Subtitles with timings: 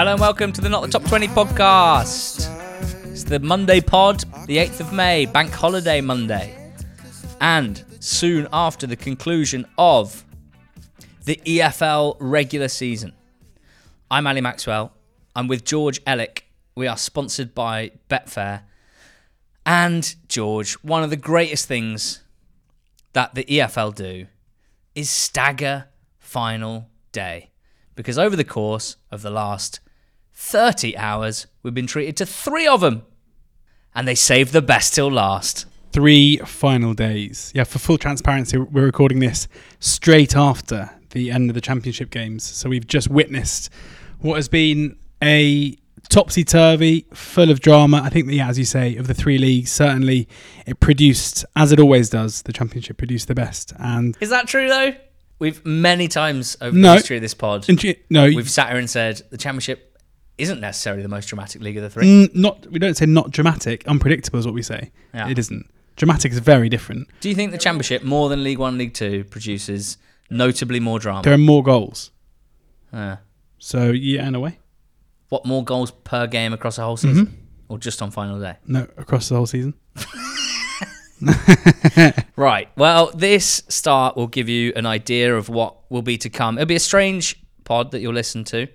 [0.00, 2.48] Hello and welcome to the Not the Top 20 podcast.
[3.10, 6.72] It's the Monday pod, the 8th of May, Bank Holiday Monday.
[7.38, 10.24] And soon after the conclusion of
[11.26, 13.12] the EFL regular season.
[14.10, 14.94] I'm Ali Maxwell.
[15.36, 16.44] I'm with George Ellick.
[16.74, 18.62] We are sponsored by Betfair.
[19.66, 22.22] And George, one of the greatest things
[23.12, 24.28] that the EFL do
[24.94, 27.50] is stagger final day.
[27.96, 29.80] Because over the course of the last
[30.40, 33.02] 30 hours, we've been treated to three of them.
[33.94, 35.66] And they saved the best till last.
[35.92, 37.52] Three final days.
[37.54, 39.48] Yeah, for full transparency, we're recording this
[39.80, 42.42] straight after the end of the championship games.
[42.44, 43.68] So we've just witnessed
[44.20, 45.76] what has been a
[46.08, 48.00] topsy turvy, full of drama.
[48.02, 50.26] I think, that, yeah, as you say, of the three leagues, certainly
[50.66, 53.74] it produced, as it always does, the championship produced the best.
[53.78, 54.94] And Is that true though?
[55.38, 56.88] We've many times over No.
[56.90, 57.66] the history of this pod,
[58.08, 59.89] no, we've sat here and said the championship
[60.40, 62.04] isn't necessarily the most dramatic league of the three.
[62.28, 62.66] mm, not.
[62.68, 63.86] We don't say not dramatic.
[63.86, 64.90] Unpredictable is what we say.
[65.14, 65.28] Yeah.
[65.28, 65.70] It isn't.
[65.96, 67.08] Dramatic is very different.
[67.20, 69.98] Do you think the championship, more than League One, League Two, produces
[70.30, 71.22] notably more drama?
[71.22, 72.10] There are more goals.
[72.92, 73.16] Uh,
[73.58, 74.58] So yeah, in a way,
[75.28, 77.36] what more goals per game across a whole season,
[77.68, 78.56] or just on final day?
[78.66, 79.74] no, across the whole season.
[82.36, 82.68] Right.
[82.76, 86.56] Well, this start will give you an idea of what will be to come.
[86.56, 88.66] It'll be a strange pod that you'll listen to.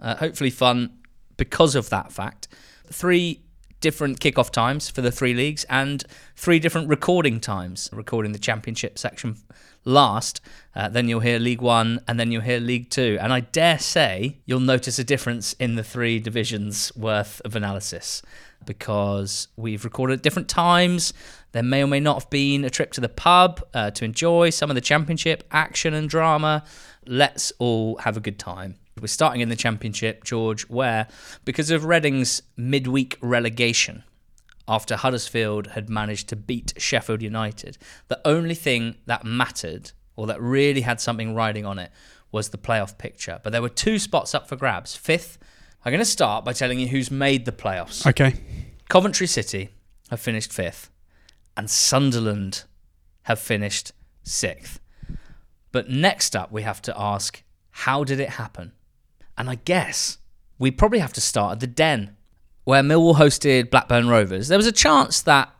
[0.00, 0.98] Uh, hopefully, fun
[1.42, 2.46] because of that fact.
[2.86, 3.40] Three
[3.80, 6.04] different kickoff times for the three leagues and
[6.36, 7.90] three different recording times.
[7.92, 9.38] Recording the championship section
[9.84, 10.40] last,
[10.76, 13.18] uh, then you'll hear League One, and then you'll hear League Two.
[13.20, 18.22] And I dare say you'll notice a difference in the three divisions worth of analysis
[18.64, 21.12] because we've recorded at different times.
[21.50, 24.50] There may or may not have been a trip to the pub uh, to enjoy
[24.50, 26.62] some of the championship action and drama.
[27.04, 28.76] Let's all have a good time.
[29.00, 31.08] We're starting in the championship, George, where
[31.44, 34.04] because of Reading's midweek relegation,
[34.68, 40.40] after Huddersfield had managed to beat Sheffield United, the only thing that mattered or that
[40.40, 41.90] really had something riding on it
[42.30, 43.40] was the playoff picture.
[43.42, 44.94] But there were two spots up for grabs.
[44.94, 45.38] Fifth,
[45.84, 48.06] I'm going to start by telling you who's made the playoffs.
[48.06, 48.34] Okay.
[48.88, 49.70] Coventry City
[50.10, 50.90] have finished fifth,
[51.56, 52.64] and Sunderland
[53.22, 53.92] have finished
[54.22, 54.80] sixth.
[55.72, 58.72] But next up, we have to ask how did it happen?
[59.36, 60.18] And I guess
[60.58, 62.16] we probably have to start at the Den,
[62.64, 64.48] where Millwall hosted Blackburn Rovers.
[64.48, 65.52] There was a chance that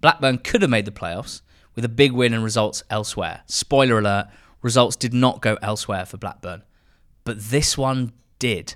[0.00, 1.42] Blackburn could have made the playoffs
[1.74, 3.42] with a big win and results elsewhere.
[3.46, 4.28] Spoiler alert,
[4.60, 6.62] results did not go elsewhere for Blackburn.
[7.24, 8.74] But this one did.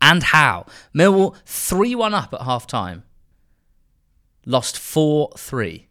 [0.00, 0.66] And how?
[0.94, 3.04] Millwall 3 1 up at half time
[4.46, 5.88] lost 4 3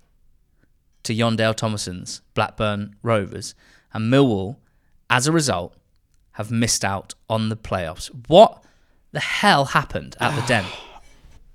[1.03, 3.55] to Jon Dahl Tomasson's Blackburn Rovers,
[3.93, 4.57] and Millwall,
[5.09, 5.75] as a result,
[6.33, 8.07] have missed out on the playoffs.
[8.27, 8.63] What
[9.11, 10.65] the hell happened at the Den?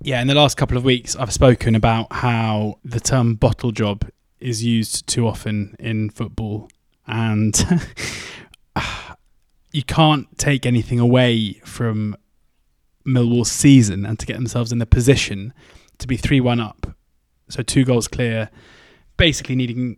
[0.01, 4.09] Yeah, in the last couple of weeks, I've spoken about how the term bottle job
[4.39, 6.69] is used too often in football.
[7.05, 7.83] And
[9.71, 12.15] you can't take anything away from
[13.05, 15.53] Millwall's season and to get themselves in the position
[15.97, 16.95] to be 3 1 up.
[17.49, 18.49] So two goals clear,
[19.17, 19.97] basically needing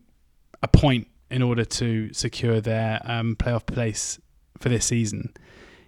[0.64, 4.20] a point in order to secure their um, playoff place
[4.62, 5.34] for this season.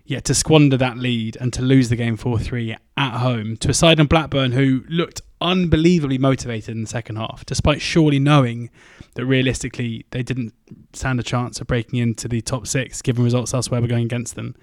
[0.05, 3.69] Yet to squander that lead and to lose the game 4 3 at home to
[3.69, 8.69] a side on Blackburn who looked unbelievably motivated in the second half, despite surely knowing
[9.15, 10.53] that realistically they didn't
[10.93, 14.35] stand a chance of breaking into the top six given results elsewhere were going against
[14.35, 14.55] them,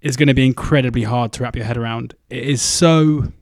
[0.00, 2.14] is going to be incredibly hard to wrap your head around.
[2.30, 3.32] It is so.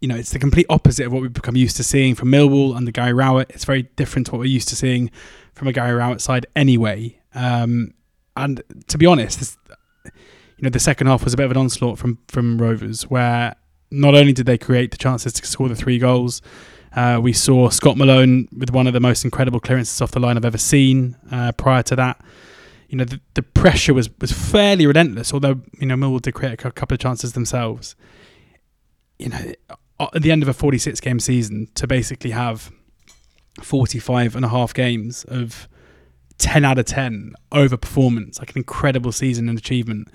[0.00, 2.74] You know, it's the complete opposite of what we've become used to seeing from Millwall
[2.74, 3.50] under Gary Rowett.
[3.50, 5.12] It's very different to what we're used to seeing
[5.54, 7.20] from a Gary Rowett side anyway.
[7.36, 7.94] Um,
[8.36, 9.56] and to be honest, this,
[10.04, 13.54] you know, the second half was a bit of an onslaught from from Rovers, where
[13.90, 16.40] not only did they create the chances to score the three goals,
[16.94, 20.36] uh, we saw Scott Malone with one of the most incredible clearances off the line
[20.36, 21.16] I've ever seen.
[21.30, 22.22] Uh, prior to that,
[22.88, 25.32] you know, the, the pressure was was fairly relentless.
[25.32, 27.96] Although you know Millwall did create a couple of chances themselves.
[29.18, 29.52] You know,
[30.00, 32.72] at the end of a 46 game season, to basically have
[33.60, 35.68] 45 and a half games of
[36.38, 40.08] 10 out of 10 over performance, like an incredible season and achievement,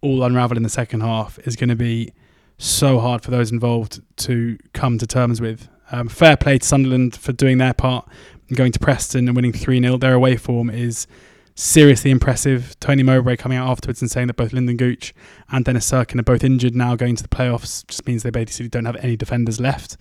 [0.00, 2.12] all unravel in the second half is going to be
[2.58, 5.68] so hard for those involved to come to terms with.
[5.90, 8.08] Um, fair play to Sunderland for doing their part
[8.48, 9.96] and going to Preston and winning 3 0.
[9.98, 11.06] Their away form is
[11.54, 12.78] seriously impressive.
[12.80, 15.14] Tony Mowbray coming out afterwards and saying that both Lynden Gooch
[15.50, 18.68] and Dennis Cirkin are both injured now going to the playoffs just means they basically
[18.68, 19.96] don't have any defenders left.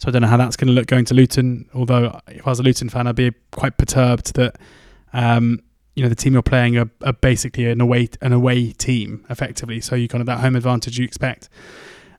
[0.00, 1.68] So I don't know how that's going to look going to Luton.
[1.74, 4.56] Although if I was a Luton fan, I'd be quite perturbed that
[5.12, 5.60] um,
[5.94, 9.80] you know the team you're playing are, are basically an away an away team effectively.
[9.80, 11.48] So you kind of that home advantage you expect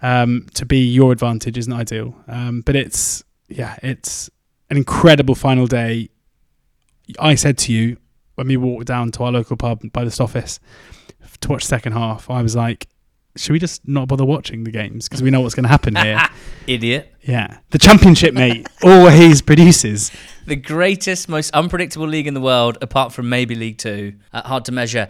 [0.01, 2.15] um, to be your advantage isn't ideal.
[2.27, 4.29] Um, but it's yeah, it's
[4.69, 6.09] an incredible final day.
[7.19, 7.97] I said to you
[8.35, 10.59] when we walked down to our local pub by the office
[11.41, 12.87] to watch second half, I was like,
[13.37, 15.95] should we just not bother watching the games because we know what's going to happen
[15.95, 16.21] here?
[16.67, 17.13] Idiot.
[17.21, 20.11] Yeah, the championship, mate, always produces.
[20.45, 24.15] The greatest, most unpredictable league in the world, apart from maybe League Two.
[24.33, 25.07] Uh, hard to measure.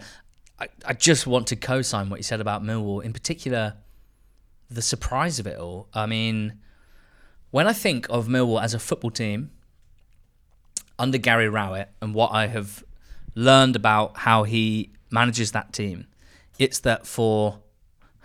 [0.58, 3.74] I, I just want to co-sign what you said about Millwall, in particular,
[4.70, 5.88] the surprise of it all.
[5.94, 6.58] I mean,
[7.50, 9.50] when I think of Millwall as a football team
[10.98, 12.84] under Gary Rowett and what I have
[13.34, 16.06] learned about how he manages that team,
[16.58, 17.60] it's that for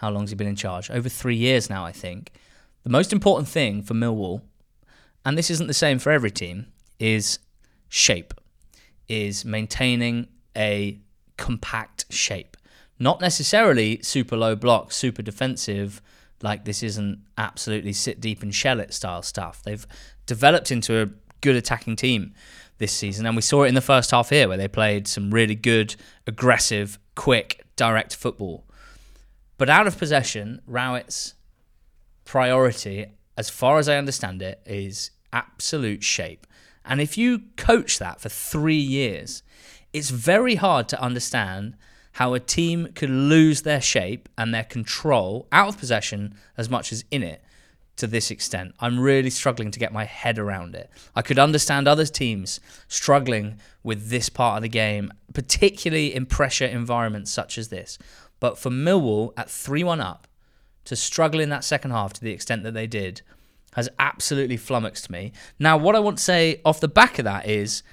[0.04, 0.92] how long's he been in charge?
[0.92, 2.34] Over three years now, I think.
[2.84, 4.42] The most important thing for Millwall,
[5.24, 6.68] and this isn't the same for every team,
[7.00, 7.40] is
[7.88, 8.34] shape,
[9.08, 10.28] is maintaining
[10.58, 11.00] a
[11.38, 12.58] compact shape.
[13.00, 16.02] Not necessarily super low block, super defensive,
[16.42, 19.64] like this isn't absolutely sit deep and shell it style stuff.
[19.64, 19.88] They've
[20.26, 21.08] developed into a
[21.40, 22.34] good attacking team
[22.78, 25.34] this season, and we saw it in the first half here where they played some
[25.34, 25.96] really good,
[26.28, 28.66] aggressive, quick, direct football.
[29.58, 31.36] But out of possession, Rowett's
[32.26, 33.08] priority,
[33.38, 36.48] as far as I understand it, is absolute shape.
[36.86, 39.44] And if you coach that for three years,
[39.94, 41.76] it's very hard to understand
[42.14, 46.92] how a team could lose their shape and their control out of possession as much
[46.92, 47.44] as in it
[47.96, 48.74] to this extent.
[48.80, 50.90] I'm really struggling to get my head around it.
[51.16, 56.66] I could understand other teams struggling with this part of the game, particularly in pressure
[56.66, 57.98] environments such as this.
[58.44, 60.28] But for Millwall at 3 1 up
[60.84, 63.22] to struggle in that second half to the extent that they did
[63.76, 65.32] has absolutely flummoxed me.
[65.60, 67.84] Now, what I want to say off the back of that is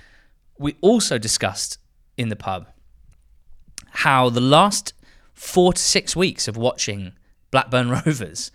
[0.58, 1.78] we also discussed
[2.18, 2.66] in the pub
[3.90, 4.92] how the last
[5.34, 7.12] four to six weeks of watching
[7.52, 8.50] Blackburn Rovers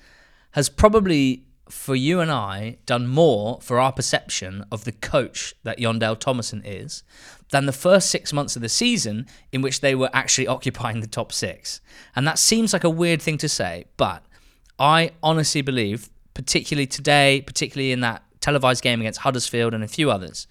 [0.52, 5.80] has probably, for you and I, done more for our perception of the coach that
[5.80, 7.04] Jon Dahl Tomasson is
[7.52, 11.08] than the first six months of the season in which they were actually occupying the
[11.08, 11.82] top six.
[12.16, 14.24] And that seems like a weird thing to say, but
[14.80, 20.12] I honestly believe, particularly today, particularly in that televised game against Huddersfield and a few
[20.12, 20.48] others,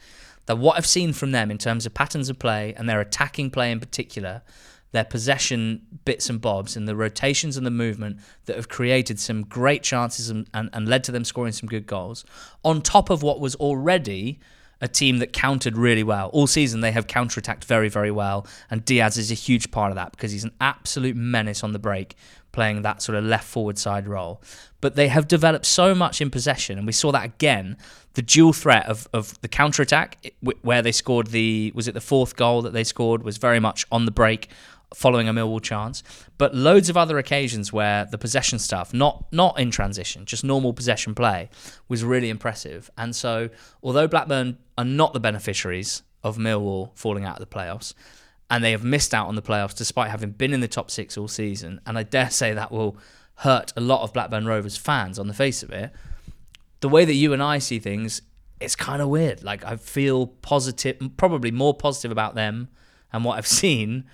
[0.46, 3.50] that what I've seen from them in terms of patterns of play and their attacking
[3.50, 4.42] play in particular,
[4.92, 9.42] their possession bits and bobs and the rotations and the movement that have created some
[9.42, 12.24] great chances and, and, and led to them scoring some good goals,
[12.62, 14.38] on top of what was already
[14.80, 16.28] a team that countered really well.
[16.32, 19.96] All season they have counterattacked very, very well, and Diaz is a huge part of
[19.96, 22.16] that because he's an absolute menace on the break,
[22.52, 24.42] playing that sort of left forward side role.
[24.80, 27.76] But they have developed so much in possession, and we saw that again.
[28.14, 30.32] The dual threat of, of the counterattack,
[30.62, 33.86] where they scored the was it the fourth goal that they scored, was very much
[33.90, 34.48] on the break
[34.94, 36.02] following a Millwall chance,
[36.38, 40.72] but loads of other occasions where the possession stuff, not not in transition, just normal
[40.72, 41.50] possession play,
[41.88, 42.90] was really impressive.
[42.96, 43.50] And so,
[43.82, 47.94] although Blackburn are not the beneficiaries of Millwall falling out of the playoffs,
[48.50, 51.18] and they have missed out on the playoffs despite having been in the top six
[51.18, 52.96] all season, and I dare say that will
[53.38, 55.90] hurt a lot of Blackburn Rovers fans on the face of it.
[56.80, 58.22] The way that you and I see things,
[58.60, 59.42] it's kind of weird.
[59.42, 62.68] Like I feel positive, probably more positive about them
[63.12, 64.04] and what I've seen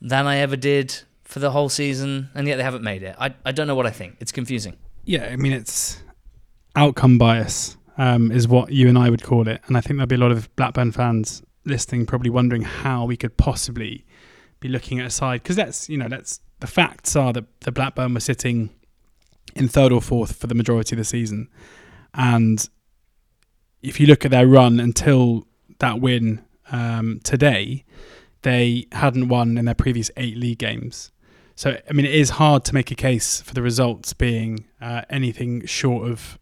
[0.00, 3.14] than I ever did for the whole season, and yet they haven't made it.
[3.18, 4.16] I, I don't know what I think.
[4.20, 4.76] It's confusing.
[5.04, 6.02] Yeah, I mean, it's
[6.76, 9.60] outcome bias um, is what you and I would call it.
[9.66, 13.16] And I think there'll be a lot of Blackburn fans listening, probably wondering how we
[13.16, 14.04] could possibly
[14.60, 15.42] be looking at a side.
[15.42, 18.70] Because that's, you know, that's the facts are that the Blackburn were sitting
[19.54, 21.48] in third or fourth for the majority of the season.
[22.14, 22.68] And
[23.82, 25.46] if you look at their run until
[25.78, 27.84] that win um, today,
[28.42, 31.10] they hadn't won in their previous eight league games.
[31.54, 35.02] So, I mean, it is hard to make a case for the results being uh,
[35.10, 36.38] anything short of,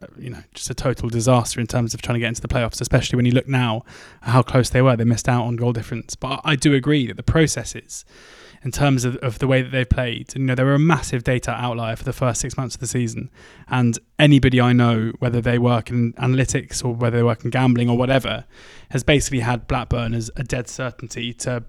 [0.00, 2.48] uh, you know, just a total disaster in terms of trying to get into the
[2.48, 3.82] playoffs, especially when you look now
[4.22, 4.96] how close they were.
[4.96, 6.16] They missed out on goal difference.
[6.16, 8.06] But I do agree that the processes
[8.64, 10.34] in terms of, of the way that they've played.
[10.34, 12.86] You know, they were a massive data outlier for the first six months of the
[12.86, 13.30] season.
[13.68, 17.88] And anybody I know, whether they work in analytics or whether they work in gambling
[17.88, 18.44] or whatever,
[18.90, 21.64] has basically had Blackburn as a dead certainty to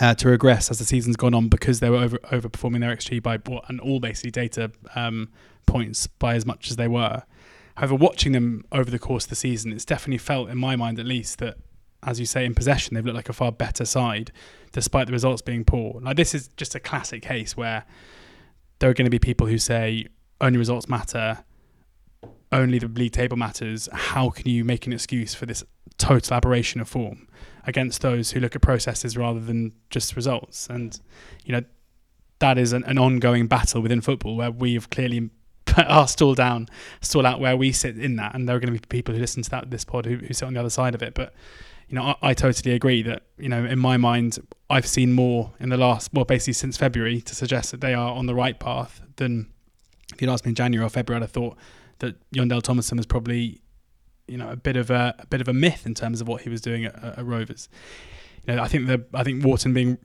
[0.00, 3.22] uh, to regress as the season's gone on because they were over overperforming their XG
[3.22, 5.28] by and all basically data um,
[5.66, 7.22] points by as much as they were.
[7.76, 10.98] However, watching them over the course of the season, it's definitely felt in my mind
[10.98, 11.58] at least that
[12.04, 14.32] as you say, in possession, they've looked like a far better side,
[14.72, 16.00] despite the results being poor.
[16.00, 17.84] Like this is just a classic case where
[18.78, 20.06] there are going to be people who say
[20.40, 21.44] only results matter.
[22.50, 25.64] only the league table matters, how can you make an excuse for this
[25.96, 27.28] total aberration of form
[27.66, 30.68] against those who look at processes rather than just results?
[30.68, 30.98] And
[31.44, 31.62] you know
[32.40, 35.30] that is an, an ongoing battle within football where we have clearly
[35.64, 36.68] put our stall down,
[37.00, 39.20] stall out where we sit in that, and there are going to be people who
[39.20, 41.32] listen to that this pod who, who sit on the other side of it, but
[41.92, 44.38] you know, I, I, totally agree that, you know, in my mind,
[44.70, 48.12] I've seen more in the last, well, basically since February to suggest that they are
[48.12, 49.52] on the right path than
[50.14, 51.58] if you'd asked me in January or February, I'd have thought
[51.98, 53.60] that Jon Dahl Tomasson was probably,
[54.26, 56.40] you know, a bit of a, a bit of a myth in terms of what
[56.40, 57.68] he was doing at, at Rovers.
[58.46, 59.98] You know, I think the, I think Wharton being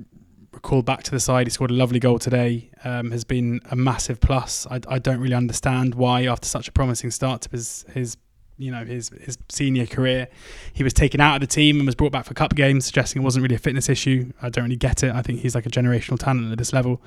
[0.52, 3.78] recalled back to the side, he scored a lovely goal today, um, has been a
[3.78, 4.68] massive plus.
[4.70, 8.18] I, I don't really understand why after such a promising start to his, his
[8.58, 10.28] you know his his senior career.
[10.74, 13.22] He was taken out of the team and was brought back for cup games, suggesting
[13.22, 14.32] it wasn't really a fitness issue.
[14.42, 15.14] I don't really get it.
[15.14, 17.02] I think he's like a generational talent at this level,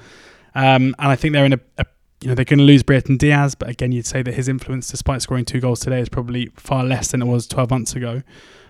[0.54, 1.86] um, and I think they're in a, a
[2.20, 4.88] you know they're going to lose Brereton Diaz, but again, you'd say that his influence,
[4.88, 8.22] despite scoring two goals today, is probably far less than it was 12 months ago.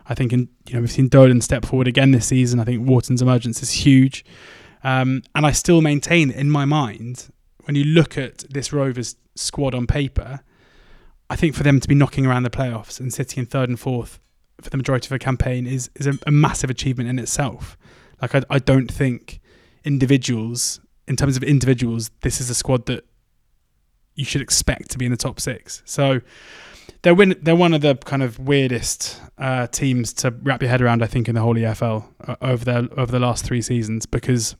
[0.06, 2.60] I think in, you know we've seen Dolan step forward again this season.
[2.60, 4.24] I think Wharton's emergence is huge,
[4.84, 7.28] um, and I still maintain in my mind
[7.64, 10.40] when you look at this Rovers squad on paper
[11.30, 13.78] I think for them to be knocking around the playoffs and sitting in third and
[13.78, 14.18] fourth
[14.60, 17.78] for the majority of a campaign is is a, a massive achievement in itself.
[18.20, 19.40] Like I, I don't think
[19.84, 23.06] individuals, in terms of individuals, this is a squad that
[24.16, 25.82] you should expect to be in the top six.
[25.86, 26.20] So
[27.02, 30.82] they're win, they're one of the kind of weirdest uh, teams to wrap your head
[30.82, 31.02] around.
[31.02, 34.56] I think in the whole EFL uh, over the over the last three seasons because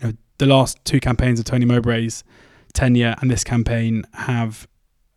[0.00, 2.22] you know, the last two campaigns of Tony Mowbray's
[2.72, 4.68] tenure and this campaign have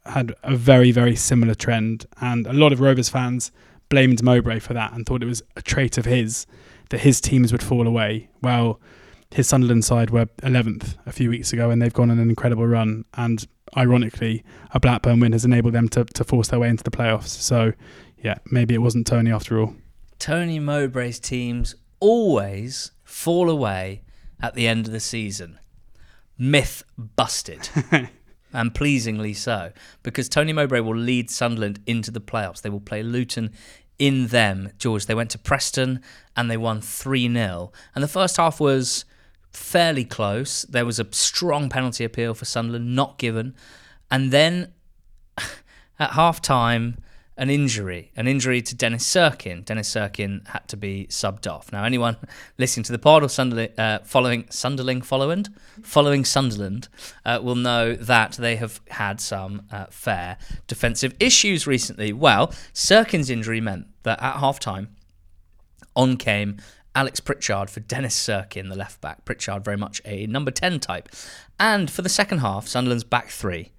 [0.10, 2.06] had a very, very similar trend.
[2.22, 3.52] And a lot of Rovers fans
[3.90, 6.46] blamed Mowbray for that and thought it was a trait of his
[6.90, 8.30] that his teams would fall away.
[8.42, 8.80] Well,
[9.32, 12.66] his Sunderland side were 11th a few weeks ago and they've gone on an incredible
[12.66, 13.06] run.
[13.16, 13.46] And
[13.76, 17.28] ironically, a Blackburn win has enabled them to, to force their way into the playoffs.
[17.28, 17.74] So,
[18.24, 19.76] yeah, maybe it wasn't Tony after all.
[20.20, 24.04] Tony Mowbray's teams always fall away
[24.42, 25.60] at the end of the season.
[26.38, 27.70] Myth busted.
[28.58, 29.72] and pleasingly so,
[30.02, 32.64] because Tony Mowbray will lead Sunderland into the playoffs.
[32.64, 33.52] They will play Luton
[34.00, 35.06] in them, George.
[35.06, 36.02] They went to Preston
[36.36, 37.72] and they won 3 0.
[37.94, 39.06] And the first half was
[39.52, 40.64] fairly close.
[40.64, 43.56] There was a strong penalty appeal for Sunderland, not given.
[44.10, 44.74] And then
[46.00, 46.98] at half time,
[47.38, 49.64] an injury, an injury to Dennis Cirkin.
[49.64, 51.72] Dennis Cirkin had to be subbed off.
[51.72, 52.18] Now, anyone
[52.58, 55.46] listening to the pod or uh, following Sunderland, following,
[55.84, 56.88] following Sunderland,
[57.26, 62.12] uh, will know that they have had some uh, fair defensive issues recently.
[62.12, 64.96] Well, Cirkin's injury meant that at half time,
[65.96, 66.58] on came
[66.96, 69.26] Alex Pritchard for Dennis Cirkin, the left back.
[69.26, 71.10] Pritchard, very much a number 10 type.
[71.60, 73.72] And for the second half, Sunderland's back three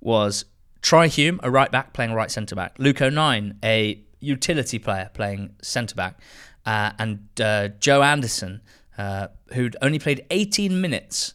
[0.00, 0.46] was
[0.82, 2.76] Trai Hume, a right back playing right centre back.
[2.78, 6.20] Luke O'Nien, a utility player playing centre back.
[6.64, 8.60] Uh, and uh, Joe Anderson,
[8.96, 11.34] uh, who'd only played 18 minutes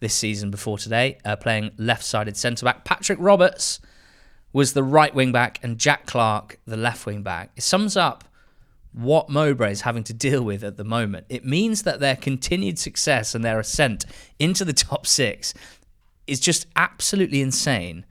[0.00, 2.84] this season before today, uh, playing left sided centre back.
[2.84, 3.80] Patrick Roberts
[4.52, 7.50] was the right wing back, and Jack Clarke, the left wing back.
[7.56, 8.24] It sums up
[8.92, 11.26] what Mowbray is having to deal with at the moment.
[11.28, 14.06] It means that their continued success and their ascent
[14.38, 15.52] into the top six
[16.26, 18.06] is just absolutely insane.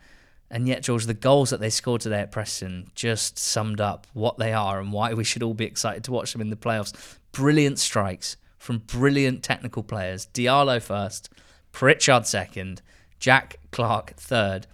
[0.53, 4.37] And yet, George, the goals that they scored today at Preston just summed up what
[4.37, 6.93] they are and why we should all be excited to watch them in the playoffs.
[7.31, 10.27] Brilliant strikes from brilliant technical players.
[10.27, 11.31] Diallo first,
[11.71, 12.83] Pritchard second,
[13.19, 14.67] Jack Clarke third.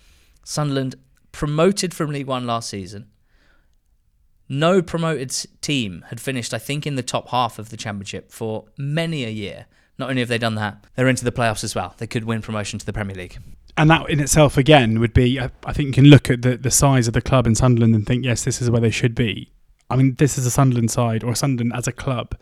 [0.43, 0.95] Sunderland
[1.31, 3.07] promoted from League One last season.
[4.49, 8.65] No promoted team had finished, I think, in the top half of the Championship for
[8.77, 9.65] many a year.
[9.97, 11.95] Not only have they done that, they're into the playoffs as well.
[11.97, 13.37] They could win promotion to the Premier League
[13.79, 16.57] and that in itself again would be I, I, think you can look at the,
[16.57, 19.15] the size of the club in Sunderland and think yes this is where they should
[19.15, 19.51] be.
[19.89, 22.35] I mean this is a Sunderland side or Sunderland as a club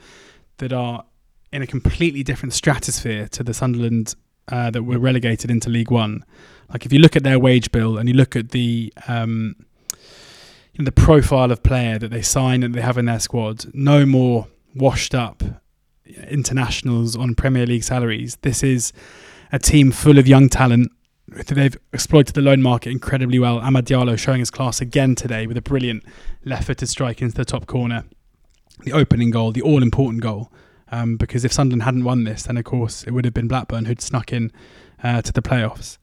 [0.57, 1.05] that are
[1.53, 4.15] in a completely different stratosphere to the Sunderland
[4.47, 6.25] uh, that were relegated into League One.
[6.69, 9.55] Like if you look at their wage bill and you look at the um,
[10.73, 13.65] you know, the profile of player that they sign and they have in their squad
[13.75, 15.43] no more washed up
[16.29, 18.37] internationals on Premier League salaries.
[18.41, 18.91] This is
[19.51, 20.91] a team full of young talent
[21.27, 23.59] they've exploited the loan market incredibly well.
[23.59, 26.03] Amad Diallo showing his class again today with a brilliant
[26.45, 28.05] left-footed strike into the top corner,
[28.83, 30.51] the opening goal, the all-important goal.
[30.89, 33.85] Um, because if Sunderland hadn't won this, then of course it would have been Blackburn
[33.85, 34.53] who'd snuck in
[35.03, 35.97] uh, to the playoffs.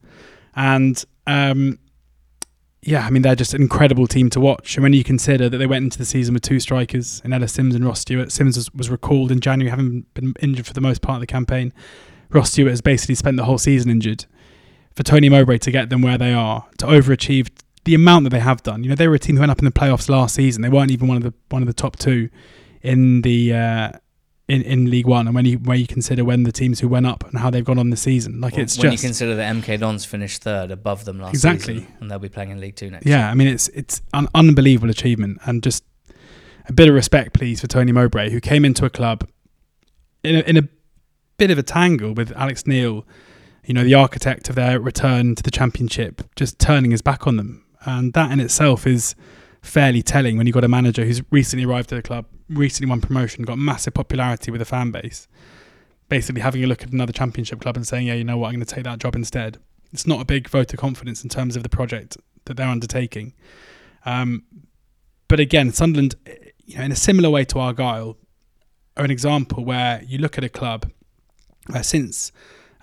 [0.55, 1.79] And um,
[2.83, 4.75] yeah, I mean they're just an incredible team to watch.
[4.75, 7.53] And when you consider that they went into the season with two strikers, in Ellis
[7.53, 10.81] Simms and Ross Stewart, Simms was, was recalled in January, having been injured for the
[10.81, 11.73] most part of the campaign.
[12.29, 14.25] Ross Stewart has basically spent the whole season injured
[14.95, 17.49] for Tony Mowbray to get them where they are, to overachieve
[17.83, 18.83] the amount that they have done.
[18.83, 20.61] You know, they were a team who went up in the playoffs last season.
[20.61, 22.29] They weren't even one of the one of the top two
[22.81, 23.91] in the uh,
[24.47, 25.27] in in League One.
[25.27, 27.63] And when you when you consider when the teams who went up and how they've
[27.65, 30.41] gone on the season, like Well, it's when just you consider that MK Dons finished
[30.43, 31.79] third above them last Exactly.
[31.79, 33.05] season, and they'll be playing in League Two next.
[33.05, 33.17] Year.
[33.17, 33.29] Yeah.
[33.29, 35.83] I mean, it's it's an unbelievable achievement, and just
[36.67, 39.27] a bit of respect, please, for Tony Mowbray, who came into a club
[40.23, 40.63] in a, in a
[41.37, 43.05] bit of a tangle with Alex Neil,
[43.65, 47.37] you know, the architect of their return to the championship, just turning his back on
[47.37, 49.15] them, and that in itself is
[49.61, 53.01] fairly telling when you've got a manager who's recently arrived at the club, recently won
[53.01, 55.27] promotion, got massive popularity with the fan base,
[56.09, 58.55] basically having a look at another championship club and saying, yeah, you know what, I'm
[58.55, 59.57] going to take that job instead.
[59.91, 63.33] It's not a big vote of confidence in terms of the project that they're undertaking.
[64.05, 64.43] Um,
[65.27, 66.15] but again, Sunderland,
[66.65, 68.17] you know, in a similar way to Argyle,
[68.97, 70.91] are an example where you look at a club
[71.67, 72.31] where since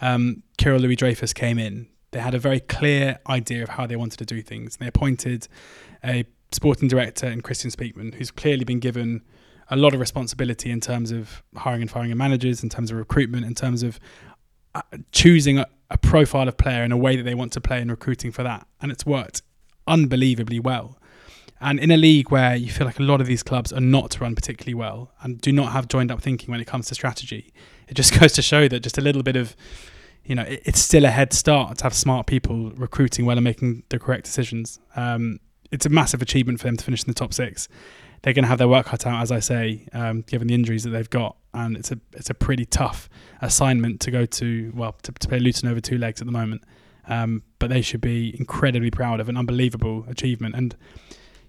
[0.02, 4.18] um, Kyril Louis-Dreyfus came in, they had a very clear idea of how they wanted
[4.18, 4.76] to do things.
[4.76, 5.48] They appointed
[6.04, 9.22] a sporting director in Kristjaan Speakman, who's clearly been given
[9.70, 12.98] a lot of responsibility in terms of hiring and firing of managers, in terms of
[12.98, 13.98] recruitment, in terms of
[14.74, 14.82] uh,
[15.12, 17.90] choosing a, a profile of player in a way that they want to play and
[17.90, 18.66] recruiting for that.
[18.82, 19.40] And it's worked
[19.86, 20.98] unbelievably well.
[21.60, 24.20] And in a league where you feel like a lot of these clubs are not
[24.20, 27.52] run particularly well and do not have joined up thinking when it comes to strategy,
[27.88, 29.56] it just goes to show that just a little bit of,
[30.24, 33.44] you know, it, it's still a head start to have smart people recruiting well and
[33.44, 34.78] making the correct decisions.
[34.96, 37.68] Um, it's a massive achievement for them to finish in the top six.
[38.22, 40.84] They're going to have their work cut out, as I say, um, given the injuries
[40.84, 43.08] that they've got, and it's a it's a pretty tough
[43.40, 44.72] assignment to go to.
[44.76, 46.62] Well, to, to play Luton over two legs at the moment,
[47.08, 50.54] um, but they should be incredibly proud of an unbelievable achievement.
[50.54, 50.76] And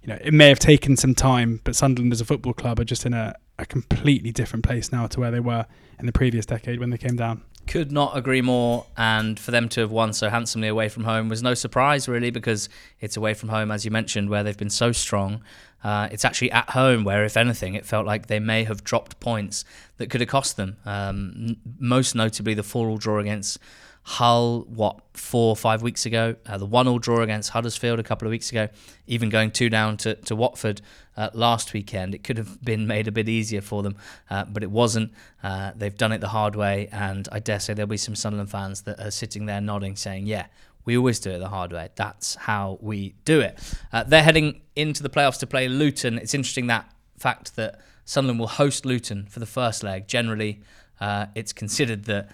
[0.02, 2.84] you know, it may have taken some time, but Sunderland as a football club are
[2.84, 5.66] just in a, a completely different place now to where they were
[6.00, 7.44] in the previous decade when they came down.
[7.68, 8.86] Could not agree more.
[8.98, 12.30] And for them to have won so handsomely away from home was no surprise, really,
[12.30, 15.42] because it's away from home, as you mentioned, where they've been so strong.
[15.84, 19.20] Uh, it's actually at home where, if anything, it felt like they may have dropped
[19.20, 19.66] points
[19.98, 20.78] that could have cost them.
[20.86, 23.60] Um, most notably, the 4 all draw against
[24.06, 28.04] Hull, what, four or five weeks ago, uh, the 1 all draw against Huddersfield a
[28.04, 28.68] couple of weeks ago,
[29.08, 30.82] even going 2 down to, to Watford
[31.16, 32.14] uh, last weekend.
[32.14, 33.96] It could have been made a bit easier for them,
[34.30, 35.14] uh, but it wasn't.
[35.42, 38.52] Uh, they've done it the hard way, and I dare say there'll be some Sunderland
[38.52, 40.48] fans that are sitting there nodding, saying, Yeah,
[40.84, 41.90] we always do it the hard way.
[41.96, 43.58] That's how we do it.
[43.94, 46.18] Uh, they're heading into the playoffs to play Luton.
[46.18, 50.10] It's interesting that fact that Sunderland will host Luton for the first leg.
[50.10, 50.60] Generally,
[51.00, 52.30] uh, it's considered that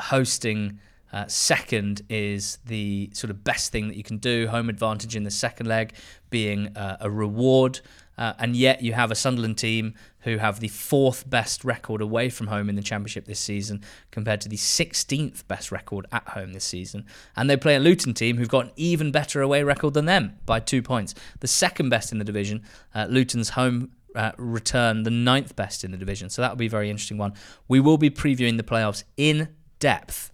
[0.00, 0.80] hosting
[1.14, 4.48] uh, second is the sort of best thing that you can do.
[4.48, 5.94] Home advantage in the second leg
[6.28, 7.80] being uh, a reward.
[8.18, 12.30] Uh, and yet you have a Sunderland team who have the fourth best record away
[12.30, 16.52] from home in the Championship this season compared to the 16th best record at home
[16.52, 17.06] this season.
[17.36, 20.38] And they play a Luton team who've got an even better away record than them
[20.46, 21.14] by two points.
[21.38, 25.92] The second best in the division, uh, Luton's home uh, return the ninth best in
[25.92, 26.28] the division.
[26.28, 27.34] So that'll be a very interesting one.
[27.68, 30.32] We will be previewing the playoffs in depth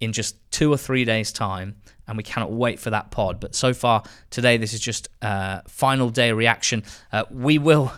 [0.00, 3.40] in just two or three days' time, and we cannot wait for that pod.
[3.40, 6.82] But so far today, this is just uh, final day reaction.
[7.12, 7.92] Uh, we will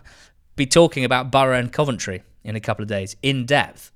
[0.57, 3.93] be talking about Borough and Coventry in a couple of days in depth.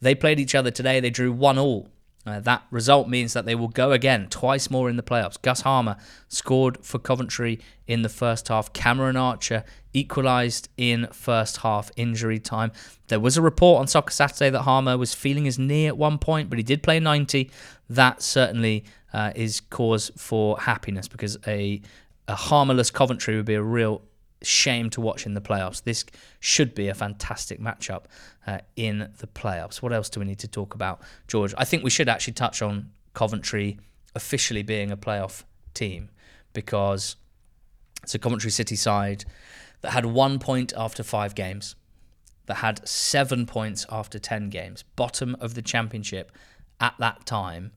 [0.00, 1.00] They played each other today.
[1.00, 1.88] They drew one all.
[2.26, 5.40] Uh, that result means that they will go again twice more in the playoffs.
[5.40, 5.96] Gus Hamer
[6.28, 8.72] scored for Coventry in the first half.
[8.72, 9.64] Cameron Archer
[9.94, 12.72] equalised in first half injury time.
[13.08, 16.18] There was a report on Soccer Saturday that Hamer was feeling his knee at one
[16.18, 17.50] point, but he did play 90.
[17.88, 21.80] That certainly uh, is cause for happiness because a,
[22.28, 24.02] a harmless Coventry would be a real
[24.42, 25.82] shame to watch in the playoffs.
[25.82, 26.04] This
[26.40, 28.04] should be a fantastic matchup
[28.46, 29.80] uh, in the playoffs.
[29.80, 31.54] What else do we need to talk about, George?
[31.56, 33.78] I think we should actually touch on Coventry
[34.14, 36.10] officially being a playoff team
[36.52, 37.16] because
[38.02, 39.24] it's a Coventry City side
[39.80, 41.74] that had one point after five games,
[42.46, 46.32] that had seven points after 10 games, bottom of the championship
[46.80, 47.72] at that time.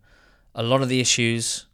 [0.53, 1.67] A lot of the issues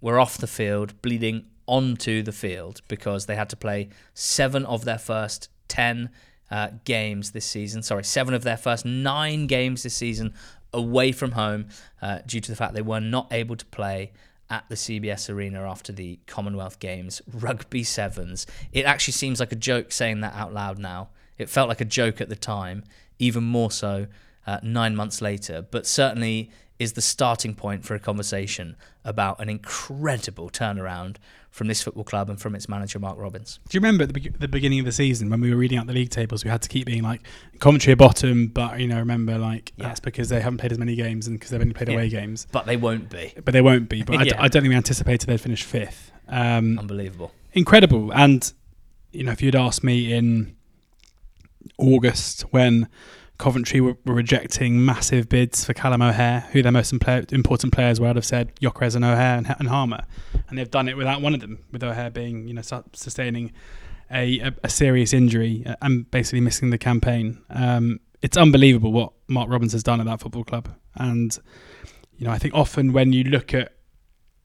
[0.00, 4.84] were off the field, bleeding onto the field because they had to play seven of
[4.84, 6.10] their first 10
[6.50, 7.82] uh, games this season.
[7.82, 10.34] Sorry, seven of their first nine games this season
[10.72, 11.68] away from home
[12.02, 14.12] uh, due to the fact they were not able to play
[14.48, 18.46] at the CBS Arena after the Commonwealth Games Rugby Sevens.
[18.72, 21.08] It actually seems like a joke saying that out loud now.
[21.38, 22.84] It felt like a joke at the time,
[23.18, 24.06] even more so
[24.46, 29.48] uh, nine months later, but certainly is the starting point for a conversation about an
[29.48, 31.16] incredible turnaround
[31.56, 33.60] from this football club and from its manager, Mark Robins.
[33.68, 35.78] Do you remember at the, be- the beginning of the season when we were reading
[35.78, 37.22] out the league tables, we had to keep being like
[37.60, 39.86] Coventry are bottom, but you know, remember like Yeah.
[39.88, 41.94] that's because they haven't played as many games and because they've only played Yeah.
[41.94, 42.46] away games.
[42.52, 43.32] But they won't be.
[43.42, 44.02] But they won't be.
[44.02, 44.42] But I, d- Yeah.
[44.42, 46.12] I don't think we anticipated they'd finish fifth.
[46.28, 47.32] Um, Unbelievable.
[47.54, 48.12] incredible.
[48.12, 48.52] And
[49.12, 50.54] you know, if you'd asked me in
[51.78, 52.88] August when
[53.38, 58.00] Coventry were, were rejecting massive bids for Callum O'Hare, who their most impla- important players
[58.00, 60.04] were, I'd have said Gyökeres and O'Hare and, and Hamer,
[60.48, 63.52] and they've done it without one of them, with O'Hare being you know su- sustaining
[64.10, 67.42] a, a, a serious injury and basically missing the campaign.
[67.50, 71.38] Um, it's unbelievable what Mark Robins has done at that football club, and
[72.16, 73.72] you know I think often when you look at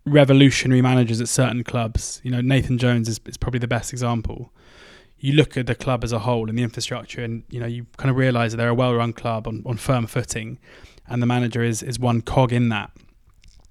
[0.06, 4.52] revolutionary managers at certain clubs, you know Nathan Jones is, is probably the best example.
[5.24, 7.86] You look at the club as a whole and the infrastructure, and you know you
[7.98, 10.58] kind of realise that they're a well-run club on, on firm footing,
[11.08, 12.92] and the manager is is one cog in that.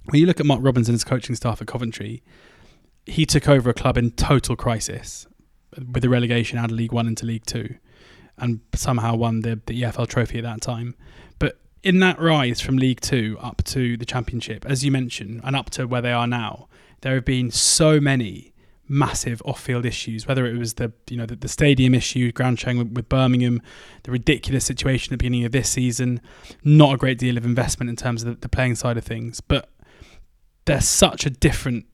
[0.04, 2.22] When you look at Mark Robins and his coaching staff at Coventry,
[3.04, 5.26] he took over a club in total crisis
[5.76, 7.74] with the relegation out of League One into League Two,
[8.38, 10.94] and somehow won the, the EFL trophy at that time.
[11.40, 15.56] But in that rise from League Two up to the Championship, as you mentioned, and
[15.56, 16.68] up to where they are now,
[17.00, 18.49] there have been so many
[18.90, 20.26] massive off-field issues.
[20.26, 23.62] Whether it was the you know the, the stadium issue, ground sharing with, with Birmingham,
[24.02, 26.20] the ridiculous situation at the beginning of this season,
[26.64, 29.40] not a great deal of investment in terms of the, the playing side of things,
[29.40, 29.70] but
[30.64, 31.86] they're such a different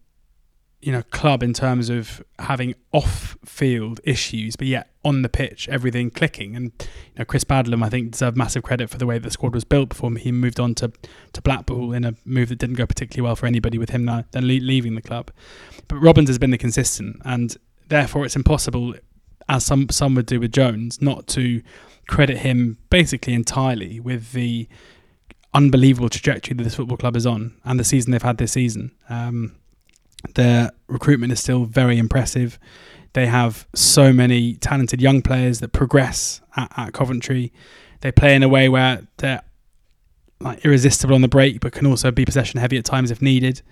[0.80, 6.10] you know club in terms of having off-field issues, but yet on the pitch everything
[6.10, 6.56] clicking.
[6.56, 9.54] And you know Chris Badlan, I think, deserved massive credit for the way the squad
[9.54, 10.92] was built before he moved on to
[11.32, 14.24] to Blackpool in a move that didn't go particularly well for anybody with him now,
[14.32, 15.30] then leaving the club.
[15.88, 17.56] But Robins has been the consistent, and
[17.88, 18.94] therefore it's impossible,
[19.48, 21.62] as some some would do with Jones, not to
[22.08, 24.68] credit him basically entirely with the
[25.54, 28.92] unbelievable trajectory that this football club is on and the season they've had this season.
[29.08, 29.56] Um,
[30.34, 32.58] their recruitment is still very impressive.
[33.16, 37.50] They have so many talented young players that progress at, at Coventry.
[38.02, 39.40] They play in a way where they're
[40.38, 43.62] like irresistible on the break, but can also be possession heavy at times if needed.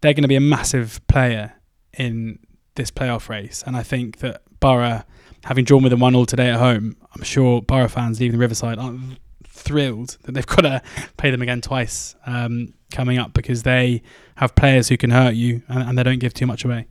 [0.00, 1.52] They're going to be a massive player
[1.98, 2.38] in
[2.76, 5.02] this playoff race, and I think that Borough,
[5.44, 8.78] having drawn with them one all today at home, I'm sure Borough fans leaving Riverside
[8.78, 10.82] aren't thrilled that they've got to
[11.18, 14.02] play them again twice um, coming up because they
[14.36, 16.86] have players who can hurt you and, and, they don't give too much away.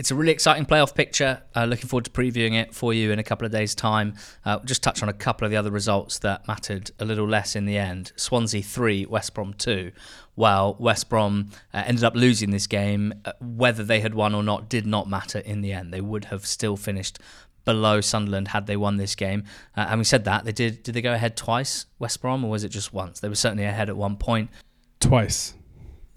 [0.00, 1.42] It's a really exciting playoff picture.
[1.54, 4.14] Uh, looking forward to previewing it for you in a couple of days' time.
[4.46, 7.54] Uh, just touch on a couple of the other results that mattered a little less
[7.54, 8.10] in the end.
[8.16, 9.92] Swansea 3, West Brom 2.
[10.36, 13.12] Well, West Brom uh, ended up losing this game.
[13.26, 15.92] Uh, whether they had won or not did not matter in the end.
[15.92, 17.18] They would have still finished
[17.66, 19.44] below Sunderland had they won this game.
[19.76, 20.82] Uh, and we said that they did.
[20.82, 23.20] Did they go ahead twice, West Brom, or was it just once?
[23.20, 24.48] They were certainly ahead at one point.
[24.98, 25.52] Twice.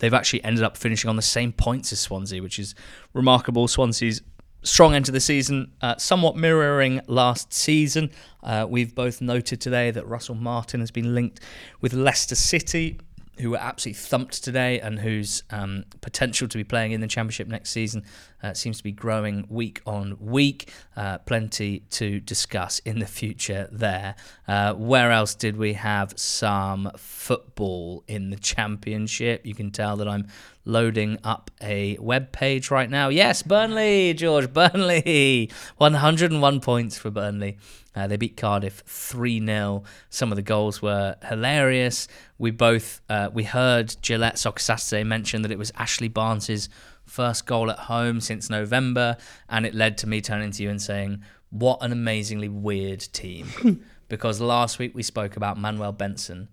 [0.04, 2.76] They've actually ended up finishing on the same points as Swansea, which is
[3.14, 3.70] remarkable.
[3.70, 4.22] Swansea's
[4.62, 8.12] strong end to the season, uh, somewhat mirroring last season.
[8.44, 11.40] Uh, we've both noted today that Russell Martin has been linked
[11.80, 13.00] with Leicester City
[13.40, 17.48] who were absolutely thumped today and whose um, potential to be playing in the Championship
[17.48, 18.04] next season
[18.44, 20.72] uh, seems to be growing week on week.
[20.96, 24.16] Uh, plenty to discuss in the future there.
[24.48, 29.46] Uh, where else did we have some football in the Championship?
[29.46, 30.28] You can tell that I'm
[30.66, 33.10] loading up a web page right now.
[33.10, 35.50] Yes, Burnley, George, Burnley.
[35.78, 37.58] 101 points for Burnley.
[37.96, 39.84] Uh, they beat Cardiff 3 0.
[40.10, 42.08] Some of the goals were hilarious.
[42.38, 46.70] We both uh, we heard Gillette Soccer Saturday mention that it was Ashley Barnes's
[47.06, 49.18] first goal at home since November,
[49.50, 53.84] and it led to me turning to you and saying, "What an amazingly weird team."
[54.10, 56.50] because last week we spoke about Manuel Benson,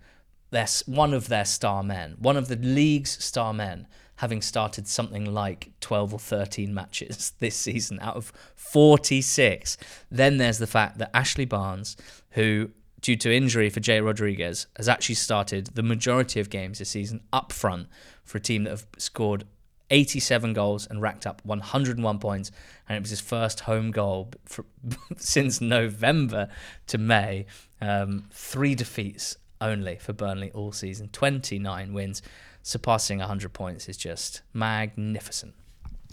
[0.50, 3.86] their, one of their star men, one of the league's star men,
[4.16, 9.76] having started something like 12 or 13 matches this season out of 46.
[10.10, 11.96] Then there's the fact that Ashley Barnes,
[12.30, 16.90] who due to injury for Jay Rodriguez, has actually started the majority of games this
[16.90, 17.88] season up front
[18.24, 19.44] for a team that have scored
[19.90, 22.50] 87 goals and racked up 101 points.
[22.88, 24.64] And it was his first home goal for,
[25.16, 26.48] since November
[26.88, 27.46] to May.
[27.80, 32.22] Um, three defeats only for Burnley all season, 29 wins
[32.62, 35.54] surpassing 100 points is just magnificent.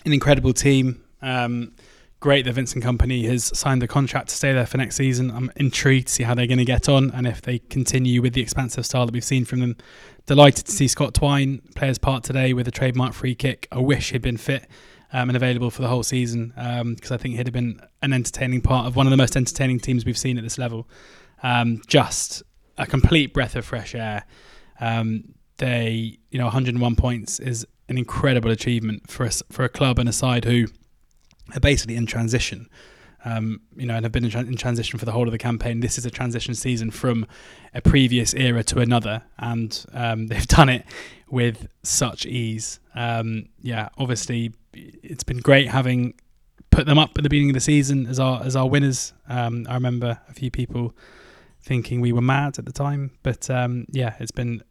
[0.05, 1.03] An incredible team.
[1.21, 1.73] Um,
[2.19, 5.31] great that Vincent Kompany has signed the contract to stay there for next season.
[5.31, 8.33] I'm intrigued to see how they're going to get on and if they continue with
[8.33, 9.77] the expansive style that we've seen from them.
[10.25, 13.67] Delighted to see Scott Twine play his part today with a trademark free kick.
[13.71, 14.67] I wish he'd been fit
[15.13, 18.13] um, and available for the whole season because um, I think he'd have been an
[18.13, 20.87] entertaining part of one of the most entertaining teams we've seen at this level.
[21.43, 22.43] Um, just
[22.77, 24.23] a complete breath of fresh air.
[24.79, 29.99] Um, they, you know, 101 points is an incredible achievement for a, for a club
[29.99, 30.67] and a side who
[31.55, 32.69] are basically in transition.
[33.25, 35.39] Um, you know, and have been in, tra- in, transition for the whole of the
[35.39, 35.79] campaign.
[35.79, 37.25] This is a transition season from
[37.73, 40.85] a previous era to another, and um, they've done it
[41.29, 42.79] with such ease.
[42.95, 46.13] Um, yeah, obviously, it's been great having
[46.69, 49.13] put them up at the beginning of the season as our as our winners.
[49.27, 50.93] Um, I remember a few people
[51.61, 54.61] thinking we were mad at the time, but um, yeah, it's been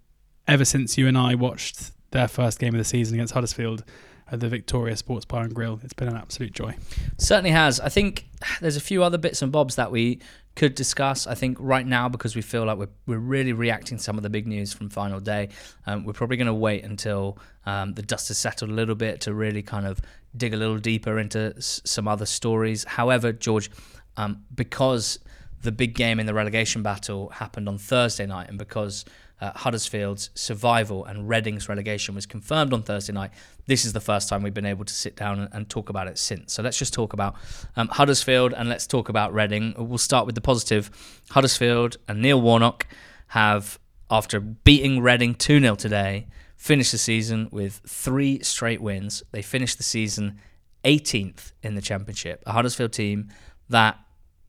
[0.48, 3.84] ever since you and I watched their first game of the season against Huddersfield
[4.30, 5.78] at the Victoria Sports Bar and Grill.
[5.84, 6.74] It's been an absolute joy.
[7.18, 7.78] Certainly has.
[7.80, 8.26] I think
[8.60, 10.20] there's a few other bits and bobs that we
[10.56, 11.26] could discuss.
[11.26, 14.22] I think right now because we feel like we're we're really reacting to some of
[14.22, 15.50] the big news from final day.
[15.86, 19.20] Um, we're probably going to wait until um, the dust has settled a little bit
[19.22, 20.00] to really kind of
[20.36, 22.84] dig a little deeper into s- some other stories.
[22.84, 23.70] However, George,
[24.16, 25.18] um, because
[25.62, 29.04] the big game in the relegation battle happened on Thursday night, and because
[29.40, 33.32] uh, Huddersfield's survival and Reading's relegation was confirmed on Thursday night.
[33.66, 36.16] This is the first time we've been able to sit down and, talk about it
[36.16, 36.52] since.
[36.52, 37.34] So let's just talk about
[37.74, 39.74] um, Huddersfield and let's talk about Reading.
[39.76, 40.90] We'll start with the positive.
[41.30, 42.86] Huddersfield and Neil Warnock
[43.28, 43.78] have,
[44.10, 49.22] after beating Reading 2 0 today, finished the season with three straight wins.
[49.32, 50.40] They finished the season
[50.84, 53.28] 18th in the Championship, a Huddersfield team
[53.68, 53.98] that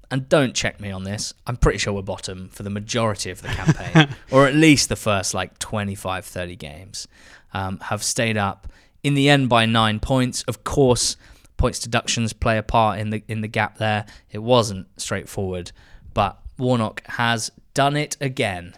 [0.09, 3.41] and don't check me on this, I'm pretty sure we're bottom for the majority of
[3.41, 7.07] the campaign, or at least the first like 25, 30 games,
[7.53, 8.67] um, have stayed up
[9.03, 10.43] in the end by nine points.
[10.43, 11.17] Of course,
[11.57, 14.05] points deductions play a part in the in the gap there.
[14.31, 15.71] It wasn't straightforward,
[16.13, 18.75] but Warnock has done it again.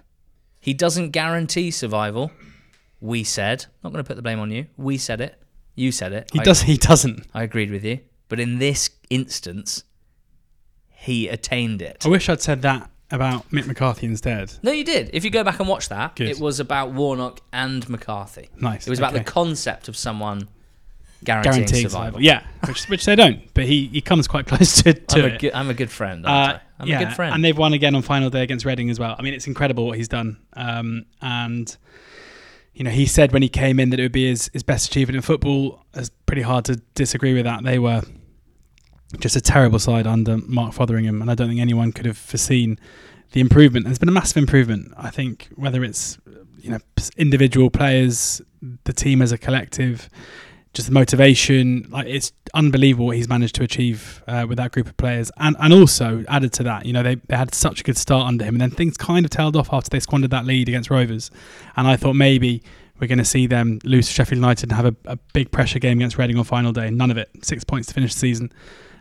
[0.60, 2.32] He doesn't guarantee survival.
[3.02, 4.68] We said, not going to put the blame on you.
[4.76, 5.42] We said it.
[5.76, 6.30] You said it.
[6.34, 6.64] He I, does.
[6.64, 7.28] He doesn't.
[7.34, 8.00] I agreed with you.
[8.28, 9.84] But in this instance,
[11.00, 12.06] he attained it.
[12.06, 14.54] I wish I'd said that about Mick McCarthy instead.
[14.62, 15.10] No, you did.
[15.14, 16.28] If you go back and watch that, Good.
[16.30, 18.50] it was about Warnock and McCarthy.
[18.60, 18.86] Nice.
[18.86, 19.24] It was about okay.
[19.24, 20.48] the concept of someone
[21.24, 22.20] guaranteeing, guaranteeing survival.
[22.20, 22.22] survival.
[22.22, 25.28] Yeah, which which they don't, but he, he comes quite close to, to I'm, a
[25.28, 25.40] it.
[25.40, 26.26] good, I'm a good friend.
[26.26, 26.62] Aren't Uh, I?
[26.82, 27.34] I'm yeah, a good friend.
[27.36, 29.16] and they've won again on final day against Reading as well.
[29.18, 30.38] I mean, it's incredible what he's done.
[30.54, 31.76] Um, and
[32.74, 34.88] you know, he said when he came in that it would be his, his best
[34.90, 35.84] achievement in football.
[35.94, 37.64] It's pretty hard to disagree with that.
[37.64, 38.04] They were
[39.20, 42.80] just a terrible side under Mark Fotheringham, and I don't think anyone could have foreseen
[43.32, 43.86] the improvement.
[43.86, 44.94] There's been a massive improvement.
[44.98, 46.18] I think whether it's
[46.60, 46.80] you know
[47.18, 48.42] individual players,
[48.84, 50.10] the team as a collective,
[50.74, 51.88] just the motivation.
[51.90, 55.56] Like it's unbelievable what he's managed to achieve uh, with that group of players, and
[55.60, 58.46] and also added to that, you know, they they had such a good start under
[58.46, 61.32] him, and then things kind of tailed off after they squandered that lead against Rovers,
[61.76, 62.64] and I thought maybe.
[63.02, 65.80] We're going to see them lose to Sheffield United and have a, a big pressure
[65.80, 66.90] game against Reading on final day.
[66.90, 67.30] None of it.
[67.42, 68.52] Six points to finish the season.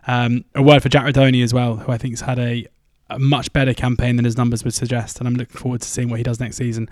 [0.09, 2.67] Um, a word for Jack Rudoni as well, who I think has had a,
[3.11, 6.09] a much better campaign than his numbers would suggest, and I'm looking forward to seeing
[6.09, 6.89] what he does next season.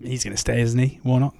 [0.00, 1.34] He's going to stay, isn't he, Warnock?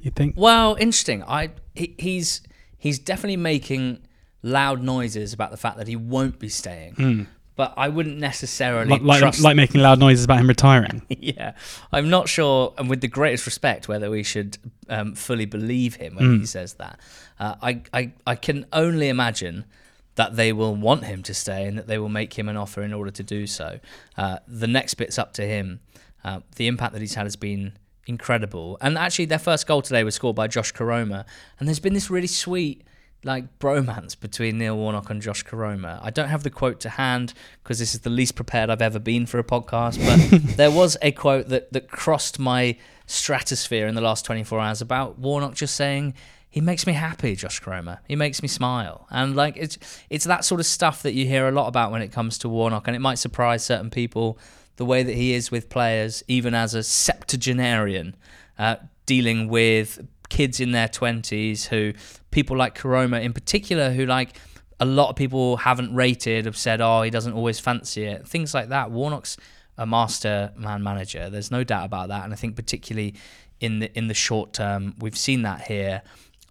[0.00, 0.34] You think?
[0.36, 1.22] well, interesting.
[1.22, 2.40] I he, he's
[2.76, 4.00] he's definitely making
[4.42, 6.94] loud noises about the fact that he won't be staying.
[6.94, 7.26] Mm.
[7.54, 11.02] But I wouldn't necessarily Like, like, trust like making loud noises about him retiring.
[11.08, 11.52] yeah,
[11.92, 14.56] I'm not sure, and with the greatest respect, whether we should
[14.88, 16.98] um, fully believe him when he says that.
[17.38, 19.66] Uh, I, I, I can only imagine
[20.14, 22.82] that they will want him to stay and that they will make him an offer
[22.82, 23.80] in order to do so.
[24.16, 25.80] Uh, the next bit's up to him.
[26.24, 27.72] Uh, the impact that he's had has been
[28.06, 31.24] incredible, and actually, their first goal today was scored by Josh Koroma,
[31.58, 32.84] and there's been this really sweet
[33.24, 36.00] like bromance between Neil Warnock and Josh Koroma.
[36.02, 38.98] I don't have the quote to hand because this is the least prepared I've ever
[38.98, 43.94] been for a podcast, but there was a quote that, that crossed my stratosphere in
[43.94, 46.14] the last 24 hours about Warnock just saying,
[46.52, 48.00] he makes me happy, Josh Koroma.
[48.06, 49.06] He makes me smile.
[49.10, 49.78] And like it's
[50.10, 52.48] it's that sort of stuff that you hear a lot about when it comes to
[52.48, 54.38] Warnock and it might surprise certain people
[54.76, 58.14] the way that he is with players, even as a septuagenarian,
[58.58, 61.94] uh, dealing with kids in their 20s who
[62.30, 64.38] people like Karoma in particular who like
[64.78, 68.28] a lot of people haven't rated have said oh he doesn't always fancy it.
[68.28, 68.90] Things like that.
[68.90, 69.38] Warnock's
[69.78, 71.30] a master man manager.
[71.30, 72.24] There's no doubt about that.
[72.24, 73.14] And I think particularly
[73.58, 76.02] in the in the short term we've seen that here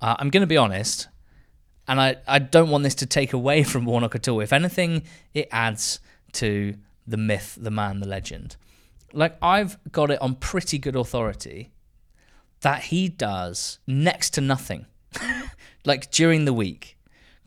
[0.02, 1.08] uh, I'm going to be honest
[1.88, 5.04] and I, I don't want this to take away from Warnock at all if anything
[5.34, 6.00] it adds
[6.34, 6.76] to
[7.08, 8.56] the myth the man the legend
[9.14, 11.72] like I've got it on pretty good authority
[12.62, 14.86] that he does next to nothing
[15.86, 16.98] like during the week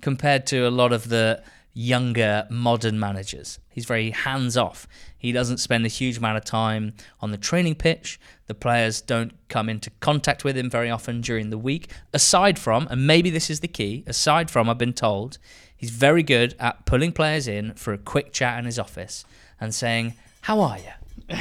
[0.03, 3.59] compared to a lot of the younger modern managers.
[3.69, 4.87] He's very hands off.
[5.25, 8.21] He doesn't spend a huge amount of time on the training pitch.
[8.47, 11.91] The players don't come into contact with him very often during the week.
[12.13, 15.39] Aside from, and maybe this is the key, aside from, I've been told,
[15.75, 19.25] he's very good at pulling players in for a quick chat in his office
[19.59, 21.39] and saying, How are you?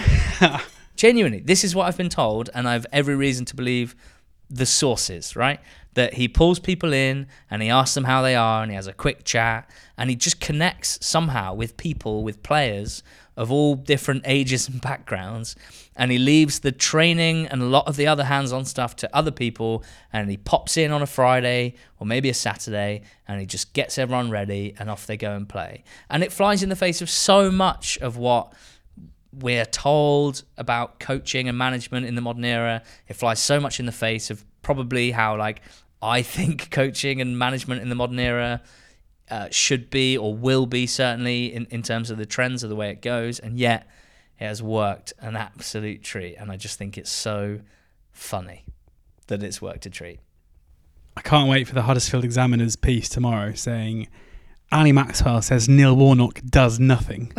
[0.96, 3.98] Genuinely, this is what I've been told, and I've every reason to believe
[4.50, 5.60] the sources, right?
[5.96, 8.88] That he pulls people in and he asks them how they are and he has
[8.88, 13.04] a quick chat and he just connects somehow with people, with players
[13.36, 15.56] of all different ages and backgrounds,
[15.96, 19.32] and he leaves the training and a lot of the other hands-on stuff to other
[19.32, 23.74] people, and he pops in on a Friday or maybe a Saturday, and he just
[23.74, 25.84] gets everyone ready, and off they go and play.
[26.10, 28.54] And it flies in the face of so much of what
[29.32, 32.84] we're told about coaching and management in the modern era.
[33.08, 35.62] It flies so much in the face of probably how like
[36.02, 38.62] I think coaching and management in the modern era
[39.34, 42.76] uh, should be or will be certainly in, in terms of the trends of the
[42.76, 43.88] way it goes, and yet
[44.40, 46.36] it has worked an absolute treat.
[46.36, 47.62] And I just think it's so
[48.12, 48.64] funny
[49.28, 50.20] that it's worked a treat.
[51.18, 54.08] I can't wait for the Huddersfield Examiner's piece tomorrow saying
[54.72, 57.34] Ali Maxwell says Neil Warnock does nothing.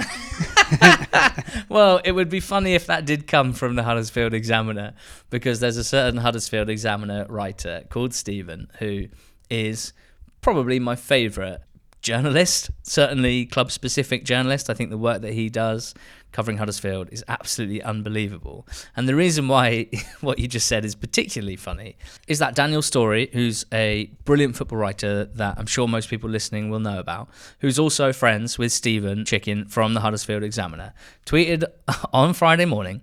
[1.68, 4.94] well, it would be funny if that did come from the Huddersfield Examiner
[5.30, 9.06] because there's a certain Huddersfield Examiner writer called Stephen who
[9.48, 9.92] is
[10.40, 11.60] probably my favourite
[12.04, 14.70] journalist, certainly club specific journalist.
[14.70, 15.94] I think the work that he does
[16.30, 18.66] covering Huddersfield is absolutely unbelievable.
[18.96, 19.88] And the reason why
[20.20, 21.96] what you just said is particularly funny
[22.28, 26.70] is that Daniel Storey, who's a brilliant football writer that I'm sure most people listening
[26.70, 27.28] will know about,
[27.60, 30.92] who's also friends with Stephen Chicken from the Huddersfield Examiner,
[31.24, 31.64] tweeted
[32.12, 33.00] on Friday morning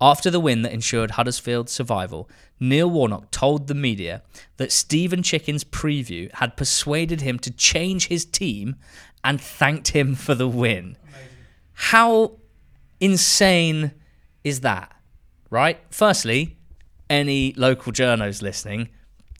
[0.00, 4.22] after the win that ensured Huddersfield's survival, Neil Warnock told the media
[4.56, 8.76] that Stephen Chicken's preview had persuaded him to change his team
[9.22, 10.96] and thanked him for the win.
[11.02, 11.28] Amazing.
[11.74, 12.32] How
[13.00, 13.92] insane
[14.44, 14.94] is that?
[15.50, 15.80] Right?
[15.90, 16.56] Firstly,
[17.10, 18.88] any local journos listening,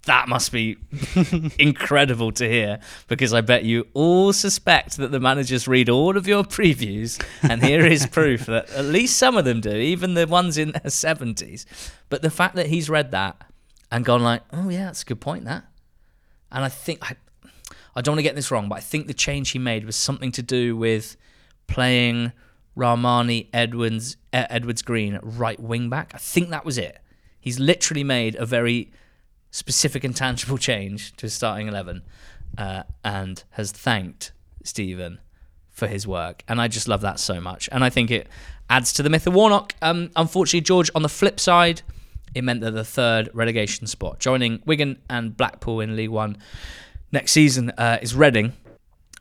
[0.06, 0.78] that must be
[1.58, 6.26] incredible to hear because I bet you all suspect that the managers read all of
[6.26, 10.26] your previews, and here is proof that at least some of them do, even the
[10.26, 11.66] ones in their 70s.
[12.08, 13.42] But the fact that he's read that
[13.92, 15.44] and gone like, oh yeah, that's a good point.
[15.44, 15.64] That,
[16.50, 17.16] and I think I,
[17.94, 19.96] I don't want to get this wrong, but I think the change he made was
[19.96, 21.16] something to do with
[21.66, 22.32] playing
[22.76, 26.12] Rarmani Edwards Edwards Green right wing back.
[26.14, 26.98] I think that was it.
[27.40, 28.90] He's literally made a very
[29.56, 32.02] specific and tangible change to his starting 11
[32.58, 35.18] uh, and has thanked Stephen
[35.70, 36.44] for his work.
[36.46, 37.66] And I just love that so much.
[37.72, 38.28] And I think it
[38.68, 39.74] adds to the myth of Warnock.
[39.80, 41.80] Um, unfortunately, George, on the flip side,
[42.34, 46.36] it meant that the third relegation spot, joining Wigan and Blackpool in League One
[47.10, 48.52] next season, uh, is Reading.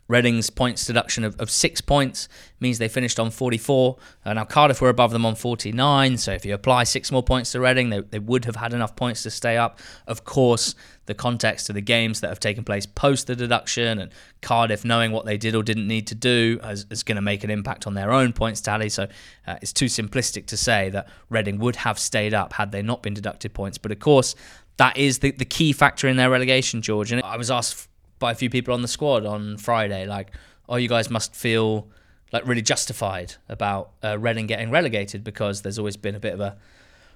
[0.08, 3.98] Reading's points deduction of, of six points means they finished on 44.
[4.24, 7.52] Uh, now, Cardiff were above them on 49, so if you apply six more points
[7.54, 9.80] to Reading, they, they would have had enough points to stay up.
[10.06, 10.76] Of course,
[11.08, 15.12] the context of the games that have taken place post the deduction and Cardiff knowing
[15.12, 17.88] what they did or didn't need to do is, is going to make an impact
[17.88, 18.90] on their own points tally.
[18.90, 19.08] So
[19.48, 23.04] uh, it's too simplistic to say that Reading would have stayed up had they not
[23.04, 23.78] been deducted points.
[23.78, 24.36] But of course,
[24.78, 27.12] that is the, the key factor in their relegation, George.
[27.12, 27.88] And I was asked
[28.20, 30.32] by a few people on the squad on Friday, like,
[30.68, 31.88] oh, you guys must feel
[32.32, 36.40] like really justified about uh, Reading getting relegated because there's always been a bit of
[36.40, 36.58] a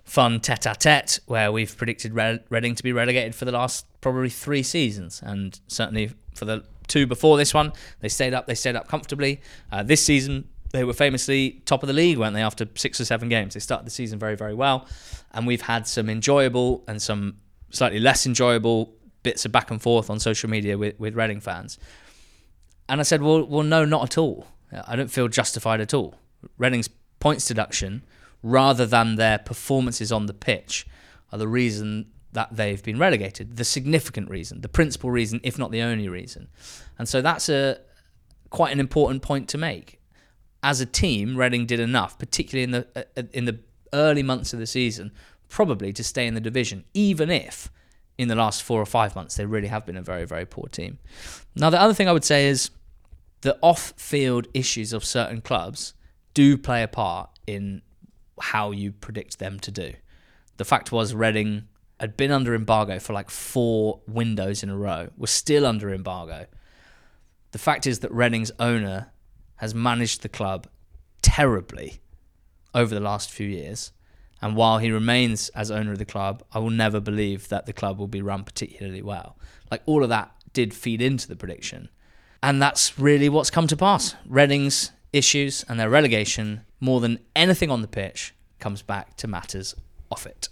[0.04, 2.14] fun tete-a-tete where we've predicted
[2.50, 7.06] Reading to be relegated for the last probably three seasons, and certainly for the two
[7.06, 8.48] before this one, they stayed up.
[8.48, 9.42] They stayed up comfortably.
[9.72, 12.42] Uh, this season, they were famously top of the league, weren't they?
[12.42, 14.88] After six or seven games, they started the season very, very well,
[15.32, 17.38] and we've had some enjoyable and some
[17.72, 21.78] slightly less enjoyable bits of back and forth on social media with, with Reading fans.
[22.88, 24.48] And I said, well, well, no, not at all.
[24.88, 26.16] I don't feel justified at all.
[26.58, 28.04] Reading's points deduction,
[28.42, 30.88] rather than their performances on the pitch,
[31.32, 33.58] are the reason that they've been relegated.
[33.58, 36.48] The significant reason, the principal reason, if not the only reason.
[36.98, 37.80] And so that's a
[38.50, 40.00] quite an important point to make.
[40.62, 43.60] As a team, Reading did enough, particularly in the uh, in the
[43.94, 45.12] early months of the season,
[45.48, 47.72] probably to stay in the division, even if
[48.20, 50.68] in the last four or five months, they really have been a very, very poor
[50.68, 51.00] team.
[51.56, 52.70] Now, the other thing I would say is
[53.42, 55.94] the off field issues of certain clubs
[56.34, 57.82] do play a part in
[58.42, 59.94] how you predict them to do.
[60.58, 65.12] The fact was, Reading had been under embargo for like four windows in a row,
[65.18, 66.46] was still under embargo.
[67.52, 69.14] The fact is that Reading's owner
[69.56, 70.68] has managed the club
[71.22, 72.02] terribly
[72.76, 73.94] over the last few years
[74.42, 77.74] and while he remains as owner of the club, I will never believe that the
[77.74, 79.38] club will be run particularly well.
[79.70, 81.90] Like all of that did feed into the prediction.
[82.42, 84.16] And that's really what's come to pass.
[84.26, 89.76] Reading's issues and their relegation, more than anything on the pitch, comes back to matters
[90.10, 90.50] off it.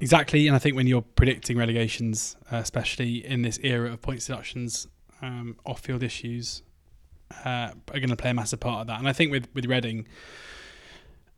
[0.00, 0.46] Exactly.
[0.46, 4.88] And I think when you're predicting relegations, uh, especially in this era of points deductions,
[5.22, 6.62] um, off field issues
[7.44, 8.98] uh, are going to play a massive part of that.
[8.98, 10.06] And I think with, with Reading,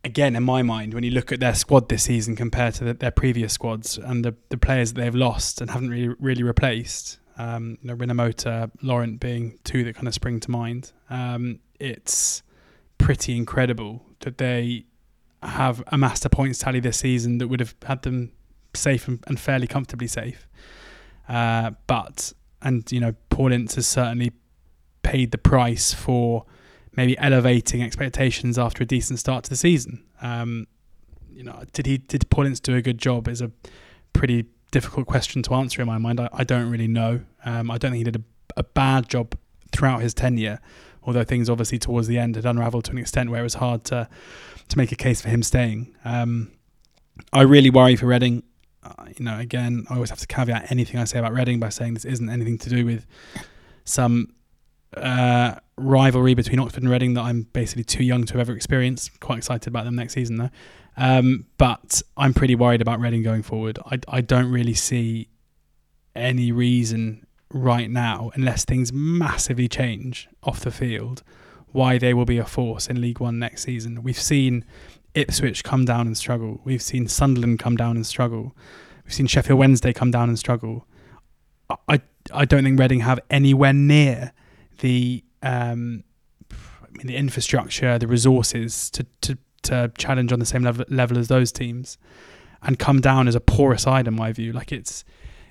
[0.05, 2.93] again, in my mind, when you look at their squad this season compared to the,
[2.93, 7.19] their previous squads and the, the players that they've lost and haven't really really replaced,
[7.37, 12.43] um, you know, Rinomhota, Laurent being two that kind of spring to mind, um, it's
[12.97, 14.85] pretty incredible that they
[15.43, 18.31] have amassed a points tally this season that would have had them
[18.73, 20.47] safe and, and fairly comfortably safe.
[21.27, 22.31] Uh, but
[22.61, 24.33] and you know, Paul Ince has certainly
[25.01, 26.45] paid the price for
[26.95, 30.03] maybe elevating expectations after a decent start to the season.
[30.21, 30.67] Um,
[31.31, 33.27] you know, did he did Paul do a good job?
[33.27, 33.51] Is a
[34.13, 36.19] pretty difficult question to answer in my mind.
[36.19, 37.21] I, I don't really know.
[37.43, 38.23] Um, I don't think he did a,
[38.57, 39.37] a bad job
[39.71, 40.59] throughout his tenure,
[41.03, 43.83] although things obviously towards the end had unravelled to an extent where it was hard
[43.85, 44.07] to
[44.67, 45.95] to make a case for him staying.
[46.03, 46.51] Um,
[47.31, 48.43] I really worry for Reading.
[48.83, 51.69] Uh, you know, again, I always have to caveat anything I say about Reading by
[51.69, 53.05] saying this isn't anything to do with
[53.83, 54.33] some
[54.97, 59.19] uh, rivalry between Oxford and Reading that I'm basically too young to have ever experienced.
[59.19, 60.49] Quite excited about them next season though.
[60.97, 63.79] Um, but I'm pretty worried about Reading going forward.
[63.85, 65.29] I, I don't really see
[66.15, 71.23] any reason right now, unless things massively change off the field,
[71.71, 74.03] why they will be a force in League One next season.
[74.03, 74.63] We've seen
[75.13, 76.61] Ipswich come down and struggle.
[76.63, 78.55] We've seen Sunderland come down and struggle.
[79.03, 80.87] We've seen Sheffield Wednesday come down and struggle.
[81.87, 82.01] I
[82.33, 84.33] I don't think Reading have anywhere near
[84.79, 86.03] the um,
[86.51, 91.17] I mean the infrastructure, the resources to, to to challenge on the same level level
[91.17, 91.97] as those teams,
[92.61, 94.53] and come down as a porous side in my view.
[94.53, 95.03] Like it's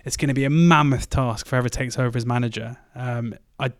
[0.04, 2.76] it's going to be a mammoth task for whoever takes over as manager.
[2.94, 3.72] Um, I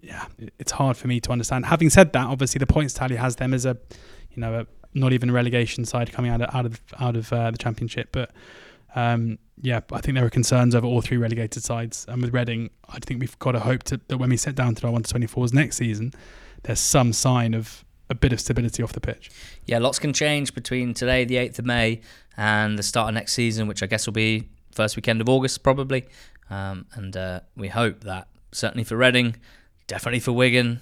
[0.00, 0.26] yeah,
[0.58, 1.66] it's hard for me to understand.
[1.66, 3.76] Having said that, obviously the points tally has them as a
[4.30, 7.32] you know a, not even a relegation side coming out of out of out of
[7.32, 8.30] uh, the championship, but.
[8.94, 12.06] Um, yeah, I think there are concerns over all three relegated sides.
[12.08, 14.74] And with Reading, I think we've got to hope to, that when we sit down
[14.76, 16.12] to our 1 to 24s next season,
[16.62, 19.30] there's some sign of a bit of stability off the pitch.
[19.66, 22.00] Yeah, lots can change between today, the 8th of May,
[22.36, 25.62] and the start of next season, which I guess will be first weekend of August
[25.62, 26.06] probably.
[26.50, 29.36] Um, and uh, we hope that certainly for Reading,
[29.86, 30.80] definitely for Wigan,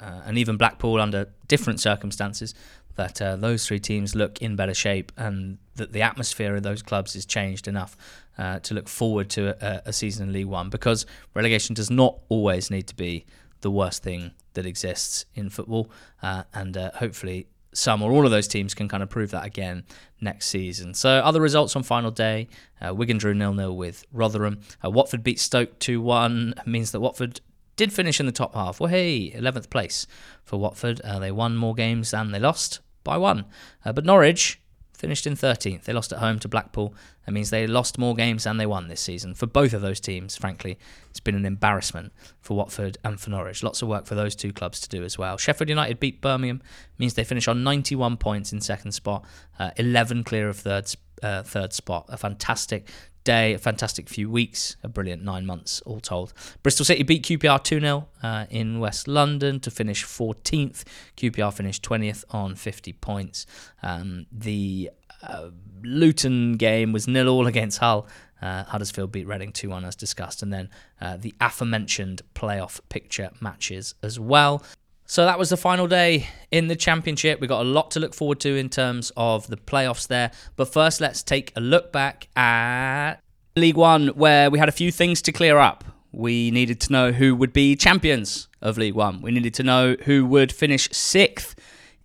[0.00, 2.54] uh, and even Blackpool under different circumstances,
[2.96, 6.82] that uh, those three teams look in better shape and that the atmosphere of those
[6.82, 7.96] clubs is changed enough
[8.38, 12.18] uh, to look forward to a, a, season in League One because relegation does not
[12.28, 13.24] always need to be
[13.60, 15.90] the worst thing that exists in football,
[16.22, 19.44] uh, and uh, hopefully some or all of those teams can kind of prove that
[19.44, 19.84] again
[20.20, 20.94] next season.
[20.94, 22.48] So other results on final day:
[22.80, 24.60] uh, Wigan drew nil nil with Rotherham.
[24.84, 26.54] Uh, Watford beat Stoke two one.
[26.66, 27.40] Means that Watford
[27.76, 28.80] did finish in the top half.
[28.80, 30.06] Well, hey, 11th place
[30.44, 31.02] for Watford.
[31.20, 33.46] They won more games than they lost by one.
[33.84, 34.60] Uh, but Norwich
[34.92, 35.84] finished in 13th.
[35.84, 36.94] They lost at home to Blackpool.
[37.24, 39.34] That means they lost more games than they won this season.
[39.34, 40.78] For both of those teams, frankly,
[41.10, 43.62] it's been an embarrassment for Watford and for Norwich.
[43.62, 45.36] Lots of work for those two clubs to do as well.
[45.36, 46.62] Sheffield United beat Birmingham,
[46.98, 49.24] means they finish on 91 points in second spot,
[49.58, 50.92] uh, 11 clear of third
[51.22, 52.06] uh, third spot.
[52.08, 52.88] A fantastic
[53.26, 56.32] day, a fantastic few weeks, a brilliant nine months all told.
[56.62, 60.84] Bristol City beat QPR 2 0 uh, in West London to finish 14th.
[61.18, 63.44] QPR finished 20th on 50 points.
[63.82, 64.90] Um, the
[65.22, 65.50] uh,
[65.82, 68.06] Luton game was nil all against Hull.
[68.40, 70.70] Uh, Huddersfield beat Reading 2 1 as discussed, and then
[71.00, 74.62] uh, the aforementioned playoff picture matches as well.
[75.08, 77.40] So that was the final day in the championship.
[77.40, 80.32] We got a lot to look forward to in terms of the playoffs there.
[80.56, 83.18] But first, let's take a look back at
[83.54, 85.84] League One, where we had a few things to clear up.
[86.10, 89.22] We needed to know who would be champions of League One.
[89.22, 91.54] We needed to know who would finish sixth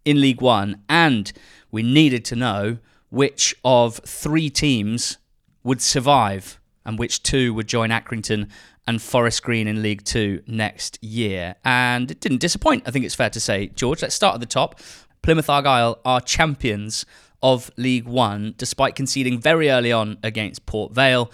[0.05, 0.83] in League One.
[0.87, 1.33] And
[1.71, 2.77] we needed to know
[3.09, 5.17] which of three teams
[5.63, 8.47] would survive and which two would join Accrington
[8.91, 11.55] and Forest Green in League Two next year.
[11.63, 13.67] And it didn't disappoint, I think it's fair to say.
[13.67, 14.81] George, let's start at the top.
[15.21, 17.05] Plymouth Argyle are champions
[17.41, 21.31] of League One, despite conceding very early on against Port Vale.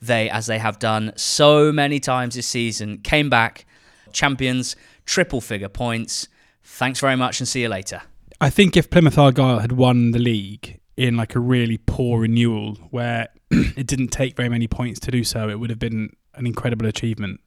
[0.00, 3.66] They, as they have done so many times this season, came back
[4.12, 6.28] champions, triple figure points.
[6.62, 8.02] Thanks very much and see you later.
[8.40, 12.74] I think if Plymouth Argyle had won the league in like a really poor renewal
[12.90, 16.46] where it didn't take very many points to do so, it would have been an
[16.46, 17.40] incredible achievement.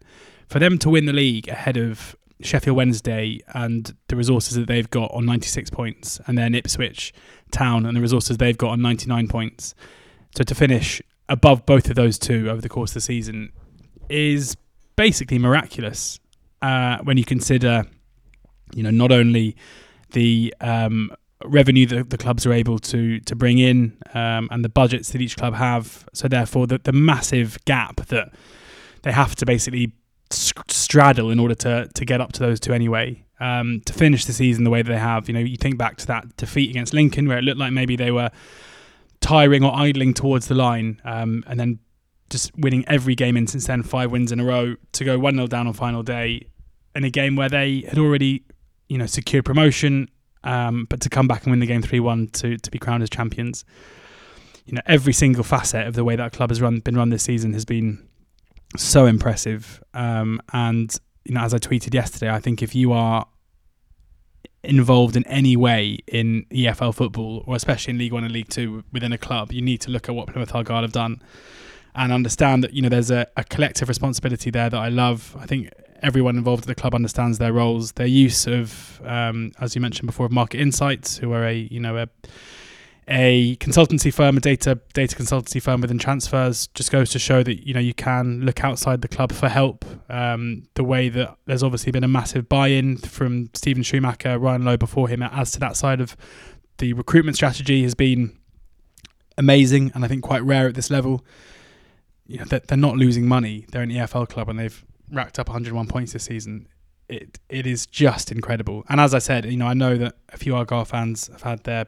[0.47, 4.89] For them to win the league ahead of Sheffield Wednesday and the resources that they've
[4.89, 7.13] got on 96 points, and then Ipswich
[7.51, 9.73] Town and the resources they've got on 99 points.
[10.35, 13.51] So to finish above both of those two over the course of the season
[14.09, 14.55] is
[14.95, 16.19] basically miraculous
[16.61, 17.85] uh, when you consider,
[18.73, 19.55] you know, not only
[20.11, 21.11] the um,
[21.43, 25.21] revenue that the clubs are able to to bring in um, and the budgets that
[25.21, 26.07] each club have.
[26.13, 28.33] So therefore, the, the massive gap that
[29.05, 29.93] they have to basically
[30.31, 33.23] straddle in order to to get up to those two anyway.
[33.39, 35.97] Um, to finish the season the way that they have, you know, you think back
[35.97, 38.31] to that defeat against Lincoln where it looked like maybe they were
[39.19, 41.79] tiring or idling towards the line, um, and then
[42.29, 45.35] just winning every game in since then, five wins in a row to go one
[45.35, 46.47] 0 down on final day
[46.95, 48.43] in a game where they had already,
[48.87, 50.09] you know, secured promotion
[50.45, 53.03] um, but to come back and win the game three one to to be crowned
[53.03, 53.65] as champions.
[54.65, 57.23] You know, every single facet of the way that club has run been run this
[57.23, 58.07] season has been
[58.77, 59.83] so impressive.
[59.93, 60.95] Um, and
[61.25, 63.27] you know, as I tweeted yesterday, I think if you are
[64.63, 68.83] involved in any way in EFL football, or especially in League One and League Two
[68.91, 71.21] within a club, you need to look at what Plymouth Argyle have done
[71.95, 75.35] and understand that you know there's a, a collective responsibility there that I love.
[75.39, 75.71] I think
[76.01, 77.93] everyone involved at the club understands their roles.
[77.93, 81.79] Their use of, um, as you mentioned before, of Market Insights, who are a you
[81.79, 82.09] know a
[83.07, 87.67] a consultancy firm, a data data consultancy firm within transfers, just goes to show that
[87.67, 89.85] you know you can look outside the club for help.
[90.09, 94.77] Um, the way that there's obviously been a massive buy-in from Steven Schumacher, Ryan Lowe
[94.77, 96.17] before him, as to that side of
[96.77, 98.37] the recruitment strategy has been
[99.37, 101.23] amazing, and I think quite rare at this level.
[102.27, 103.67] You know, they're, they're not losing money.
[103.71, 106.67] They're an EFL club, and they've racked up 101 points this season.
[107.07, 108.83] It it is just incredible.
[108.89, 111.63] And as I said, you know, I know that a few Argyle fans have had
[111.65, 111.85] their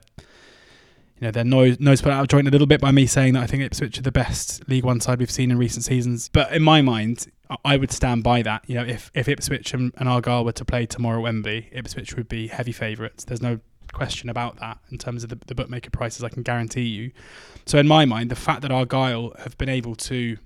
[1.19, 3.33] you know, their nose, nose put out of joint a little bit by me saying
[3.33, 6.29] that I think Ipswich are the best League One side we've seen in recent seasons.
[6.29, 7.27] But in my mind,
[7.65, 8.63] I would stand by that.
[8.67, 12.15] You know, if, if Ipswich and, and Argyle were to play tomorrow at Wembley, Ipswich
[12.15, 13.23] would be heavy favourites.
[13.23, 13.59] There's no
[13.93, 17.11] question about that in terms of the, the bookmaker prices, I can guarantee you.
[17.65, 20.37] So in my mind, the fact that Argyle have been able to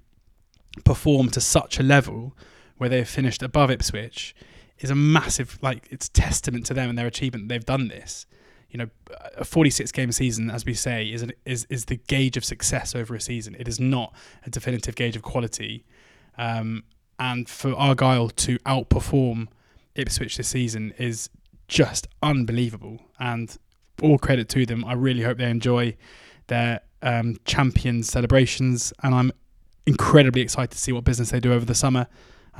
[0.85, 2.37] perform to such a level
[2.77, 4.33] where they've finished above Ipswich
[4.79, 8.25] is a massive, like, it's testament to them and their achievement that they've done this
[8.71, 8.89] you know,
[9.37, 12.95] a 46 game season, as we say, is an, is is the gauge of success
[12.95, 13.55] over a season.
[13.59, 14.13] It is not
[14.45, 15.85] a definitive gauge of quality.
[16.37, 16.83] Um,
[17.19, 19.47] and for Argyle to outperform
[19.95, 21.29] Ipswich this season is
[21.67, 22.99] just unbelievable.
[23.19, 23.55] And
[24.01, 24.83] all credit to them.
[24.85, 25.95] I really hope they enjoy
[26.47, 29.31] their um, champions celebrations, and I'm
[29.85, 32.07] incredibly excited to see what business they do over the summer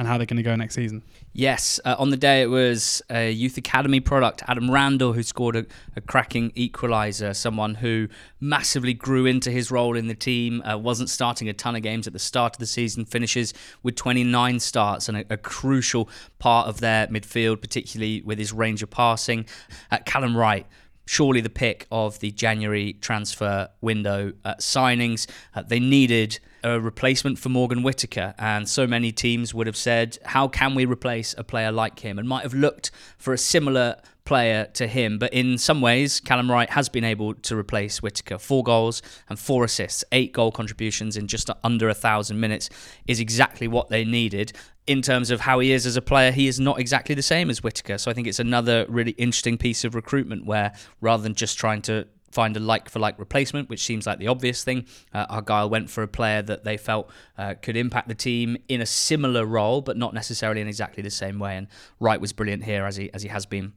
[0.02, 1.04] and how they're going to go next season.
[1.32, 5.56] Yes, uh, on the day it was a youth academy product, Adam Randell, who scored
[5.56, 7.36] a, a cracking equaliser.
[7.36, 8.08] Someone who
[8.39, 12.08] massively grew into his role in the team, uh, wasn't starting a ton of games
[12.08, 16.68] at the start of the season, finishes with 29 starts and a, a crucial part
[16.68, 19.45] of their midfield, particularly with his range of passing.
[19.91, 20.66] Uh, Callum Wright
[21.06, 25.30] surely the pick of the January transfer window uh, signings.
[25.54, 30.18] Uh, they needed a replacement for Morgan Whittaker, and so many teams would have said,
[30.26, 32.20] How can we replace a player like him?
[32.20, 35.18] and might have looked for a similar player to him.
[35.18, 38.38] But in some ways, Callum Wright has been able to replace Whittaker.
[38.38, 42.70] Four goals and four assists, eight goal contributions in just under a thousand minutes
[43.07, 44.53] is exactly what they needed.
[44.88, 47.49] In terms of how he is as a player, he is not exactly the same
[47.49, 47.97] as Whittaker.
[47.97, 51.82] So I think it's another really interesting piece of recruitment where rather than just trying
[51.84, 54.86] to find a like for like replacement, which seems like the obvious thing.
[55.14, 58.82] Uh, Argyle went for a player that they felt uh, could impact the team in
[58.82, 61.58] a similar role, but not necessarily in exactly the same way.
[61.58, 61.68] And
[62.00, 63.74] Wright was brilliant here, as he as he has been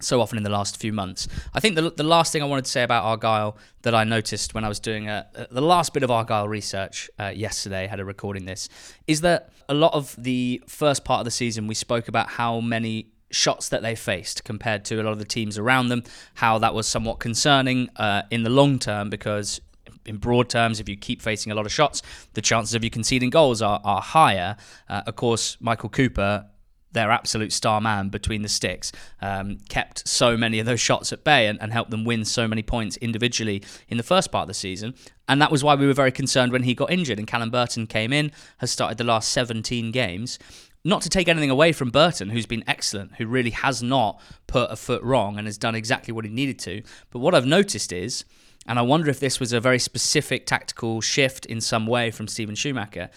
[0.00, 1.28] so often in the last few months.
[1.54, 4.54] I think the, the last thing I wanted to say about Argyle that I noticed
[4.54, 8.00] when I was doing a, a the last bit of Argyle research uh, yesterday, had
[8.00, 8.68] a recording this,
[9.06, 12.60] is that a lot of the first part of the season we spoke about how
[12.60, 16.02] many shots that they faced compared to a lot of the teams around them,
[16.34, 19.60] how that was somewhat concerning uh, in the long term because
[20.06, 22.02] in broad terms, if you keep facing a lot of shots,
[22.34, 24.56] the chances of you conceding goals are, are higher.
[24.88, 26.46] Uh, of course, Michael Cooper,
[26.92, 31.24] their absolute star man between the sticks, um, kept so many of those shots at
[31.24, 34.48] bay and, and helped them win so many points individually in the first part of
[34.48, 34.94] the season.
[35.26, 37.18] And that was why we were very concerned when he got injured.
[37.18, 40.38] And Callum Burton came in, has started the last 17 games
[40.84, 44.70] not to take anything away from Burton, who's been excellent, who really has not put
[44.70, 46.82] a foot wrong and has done exactly what he needed to.
[47.10, 48.24] But what I've noticed is,
[48.66, 52.28] and I wonder if this was a very specific tactical shift in some way from
[52.28, 53.10] Steven Schumacher,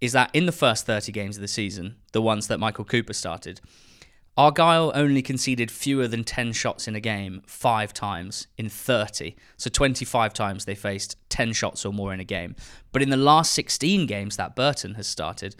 [0.00, 3.14] is that in the first 30 games of the season, the ones that Michael Cooper
[3.14, 3.60] started,
[4.36, 9.36] Argyle only conceded fewer than 10 shots in a game five times in 30.
[9.56, 12.56] So 25 times they faced 10 shots or more in a game.
[12.90, 15.54] But in the last 16 games that Burton has started,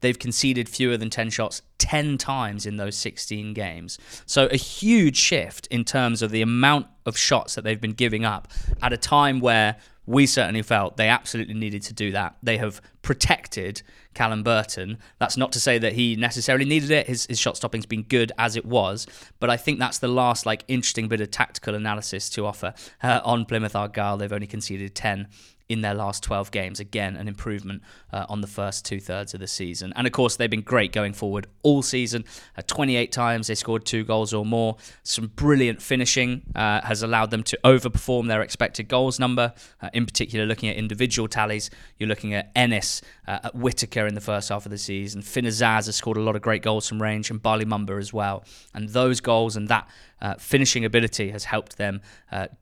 [0.00, 3.98] they've conceded fewer than 10 shots 10 times in those 16 games.
[4.26, 8.24] So a huge shift in terms of the amount of shots that they've been giving
[8.24, 8.48] up
[8.82, 9.76] at a time where
[10.06, 12.36] we certainly felt they absolutely needed to do that.
[12.42, 13.82] They have protected
[14.12, 14.98] Callum Burton.
[15.18, 17.06] That's not to say that he necessarily needed it.
[17.06, 19.06] His, his shot stopping's been good as it was,
[19.38, 23.20] but I think that's the last like interesting bit of tactical analysis to offer uh,
[23.24, 24.16] on Plymouth Argyle.
[24.16, 25.28] They've only conceded 10
[25.70, 26.80] in their last 12 games.
[26.80, 27.80] Again, an improvement
[28.12, 29.92] uh, on the first two thirds of the season.
[29.94, 32.24] And of course, they've been great going forward all season.
[32.58, 34.76] Uh, 28 times they scored two goals or more.
[35.04, 39.54] Some brilliant finishing uh, has allowed them to overperform their expected goals number.
[39.80, 44.16] Uh, in particular, looking at individual tallies, you're looking at Ennis, uh, at Whittaker, in
[44.16, 45.22] the first half of the season.
[45.22, 48.12] Finn Azaz has scored a lot of great goals from range, and Bali Mumba as
[48.12, 48.42] well.
[48.74, 49.88] And those goals and that
[50.20, 52.00] uh, finishing ability has helped them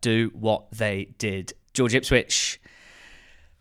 [0.03, 1.55] do what they did.
[1.73, 2.61] George Ipswich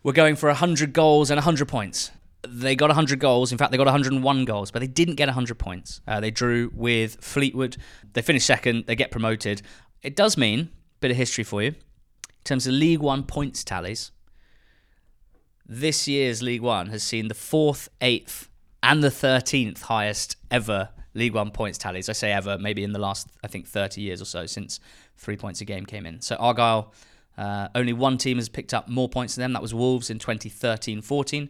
[0.07, 2.11] were going for 100 goals and 100 points.
[2.47, 3.51] They got 100 goals.
[3.51, 5.99] In fact, they got 101 goals, but they didn't get 100 points.
[6.07, 7.75] Uh, they drew with Fleetwood.
[8.13, 8.85] They finished second.
[8.87, 9.63] They get promoted.
[10.01, 13.65] It does mean, a bit of history for you, in terms of League One points
[13.65, 14.11] tallies,
[15.65, 18.47] this year's League One has seen the fourth, eighth,
[18.81, 22.07] and the 13th highest ever League One points tallies.
[22.07, 24.79] I say ever, maybe in the last, I think, 30 years or so since
[25.17, 26.21] three points a game came in.
[26.21, 26.93] So Argyle,
[27.37, 29.53] uh, only one team has picked up more points than them.
[29.53, 31.49] That was Wolves in 2013 14.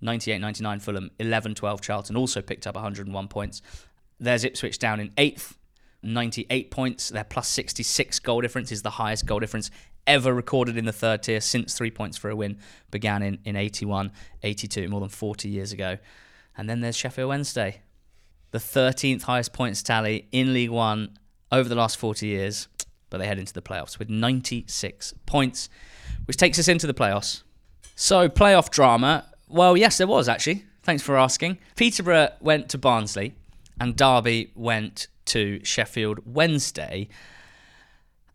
[0.00, 3.62] 98 99 Fulham, 11 12 Charlton also picked up 101 points.
[4.20, 5.58] There's Ipswich down in eighth,
[6.02, 7.08] 98 points.
[7.08, 9.70] Their plus 66 goal difference is the highest goal difference
[10.06, 12.58] ever recorded in the third tier since three points for a win
[12.90, 14.12] began in, in 81,
[14.42, 15.98] 82, more than 40 years ago.
[16.56, 17.80] And then there's Sheffield Wednesday,
[18.52, 21.18] the 13th highest points tally in League One
[21.50, 22.68] over the last 40 years,
[23.10, 25.68] but they head into the playoffs with 96 points,
[26.26, 27.42] which takes us into the playoffs.
[27.94, 29.26] So, playoff drama.
[29.48, 30.64] Well, yes, there was actually.
[30.82, 31.58] Thanks for asking.
[31.74, 33.34] Peterborough went to Barnsley,
[33.80, 37.08] and Derby went to Sheffield Wednesday.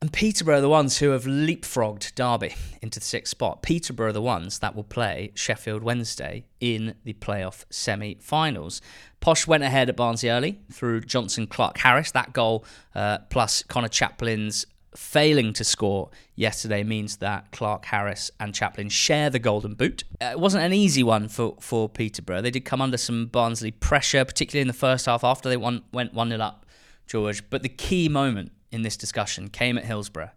[0.01, 3.61] And Peterborough are the ones who have leapfrogged Derby into the sixth spot.
[3.61, 8.82] Peterborough are the ones that will play Sheffield Wednesday in the playoff semi finals.
[9.22, 12.11] Posh went ahead at Barnsley early through Jonson Clarke Harris.
[12.11, 12.65] That goal,
[12.95, 14.65] uh, plus Conor Chaplin's
[14.95, 20.03] failing to score yesterday, means that Clarke Harris and Chaplin share the golden boot.
[20.19, 22.41] Uh, it wasn't an easy one for, for Peterborough.
[22.41, 25.84] They did come under some Barnsley pressure, particularly in the first half after they won,
[25.93, 26.65] went 1 0 up,
[27.05, 27.47] George.
[27.51, 30.32] But the key moment in this discussion came at Hillsborough.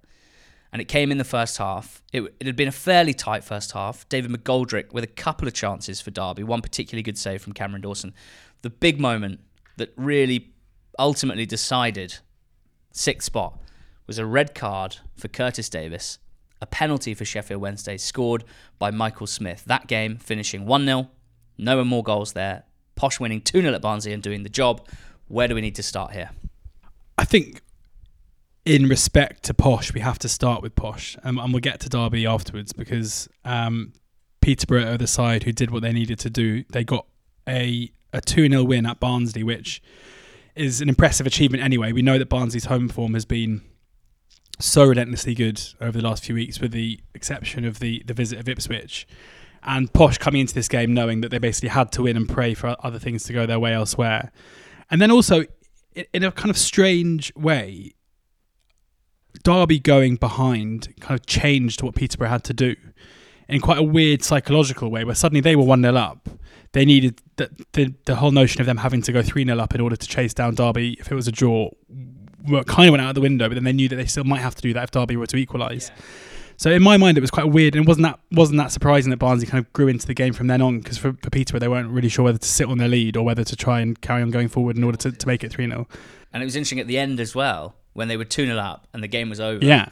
[0.72, 2.02] And it came in the first half.
[2.12, 4.08] It, it, had been a fairly tight first half.
[4.08, 7.82] David McGoldrick with a couple of chances for Derby, one particularly good save from Cameron
[7.82, 8.12] Dawson.
[8.64, 9.40] The big moment
[9.76, 10.54] that really
[10.98, 12.20] ultimately decided
[12.92, 13.60] sixth spot
[14.06, 16.18] was a red card for Curtis Davies,
[16.62, 18.42] a penalty for Sheffield Wednesday scored
[18.78, 19.64] by Michael Smith.
[19.66, 21.10] That game finishing 1 0,
[21.58, 22.62] no more goals there.
[22.94, 24.88] Posh winning 2 0 at Barnsley and doing the job.
[25.28, 26.30] Where do we need to start here?
[27.18, 27.60] I think
[28.64, 31.90] in respect to Posh, we have to start with Posh, um, and we'll get to
[31.90, 33.92] Derby afterwards because um,
[34.40, 36.64] Peterborough are the side who did what they needed to do.
[36.70, 37.04] They got
[37.46, 39.82] a a two 0 win at Barnsley, which
[40.54, 41.62] is an impressive achievement.
[41.62, 43.60] Anyway, we know that Barnsley's home form has been
[44.60, 48.38] so relentlessly good over the last few weeks, with the exception of the the visit
[48.38, 49.06] of Ipswich.
[49.66, 52.52] And Posh coming into this game knowing that they basically had to win and pray
[52.54, 54.30] for other things to go their way elsewhere.
[54.90, 55.44] And then also,
[56.12, 57.94] in a kind of strange way,
[59.42, 62.76] Derby going behind kind of changed what Peterborough had to do
[63.48, 66.28] in quite a weird psychological way, where suddenly they were 1 0 up.
[66.74, 69.74] They needed the, the, the whole notion of them having to go 3 0 up
[69.74, 71.70] in order to chase down Derby if it was a draw
[72.66, 74.40] kind of went out of the window, but then they knew that they still might
[74.40, 75.90] have to do that if Derby were to equalise.
[75.90, 76.04] Yeah.
[76.56, 79.16] So in my mind, it was quite weird, and wasn't that wasn't that surprising that
[79.16, 80.78] Barnsley kind of grew into the game from then on.
[80.78, 83.24] Because for, for Peterborough, they weren't really sure whether to sit on their lead or
[83.24, 85.66] whether to try and carry on going forward in order to, to make it three
[85.66, 85.88] 0
[86.32, 88.86] And it was interesting at the end as well when they were 2 0 up
[88.92, 89.64] and the game was over.
[89.64, 89.88] Yeah.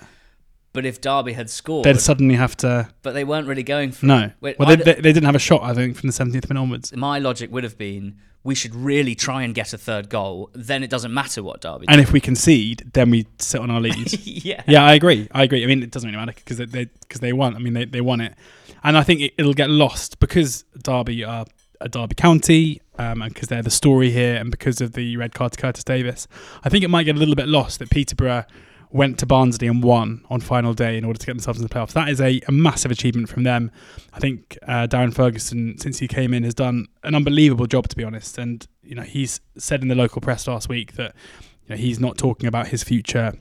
[0.72, 2.88] But if Derby had scored, they'd suddenly have to.
[3.02, 4.30] But they weren't really going for no.
[4.42, 4.58] it.
[4.58, 5.62] Well, they, they, they, didn't have a shot.
[5.62, 6.96] I think from the 17th minute onwards.
[6.96, 10.50] My logic would have been we should really try and get a third goal.
[10.52, 11.86] Then it doesn't matter what Derby.
[11.88, 14.12] And if we concede, then we sit on our lead.
[14.24, 14.62] yeah.
[14.66, 15.28] Yeah, I agree.
[15.32, 15.62] I agree.
[15.62, 17.54] I mean, it doesn't really matter because they because they, they won.
[17.54, 18.34] I mean, they, they won it,
[18.82, 21.46] and I think it, will get lost because Derby are
[21.80, 25.34] a Derby County, um, and because they're the story here, and because of the red
[25.34, 26.26] card to Curtis Davies.
[26.64, 28.44] I think it might get a little bit lost that Peterborough
[28.93, 31.74] went to Barnsley and won on final day in order to get themselves in the
[31.74, 31.93] playoffs.
[31.93, 33.70] That is a, a massive achievement from them.
[34.12, 37.97] I think uh, Darren Ferguson, since he came in, has done an unbelievable job, to
[37.97, 38.38] be honest.
[38.38, 41.14] And you know, he's said in the local press last week that
[41.66, 43.32] you know, he's not talking about his future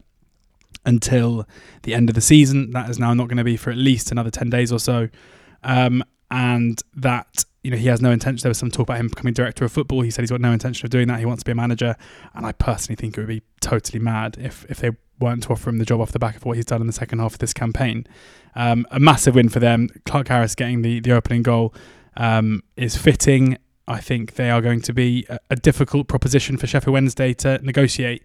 [0.86, 1.46] until
[1.84, 2.72] the end of the season.
[2.72, 5.10] That is now not going to be for at least another ten days or so,
[5.64, 8.44] um, and that you know he has no intention.
[8.44, 10.02] There was some talk about him becoming director of football.
[10.02, 11.20] He said he's got no intention of doing that.
[11.20, 11.98] He wants to be a manager,
[12.34, 14.92] and I personally think it would be totally mad if if they
[15.22, 16.94] weren't to offer him the job off the back of what he's done in the
[16.94, 18.06] second half of this campaign.
[18.56, 19.90] Um, a massive win for them.
[20.06, 21.74] Clarke Harris getting the the opening goal
[22.18, 23.58] um, is fitting.
[23.88, 27.60] I think they are going to be a, a, difficult proposition for Sheffield Wednesday to
[27.64, 28.24] negotiate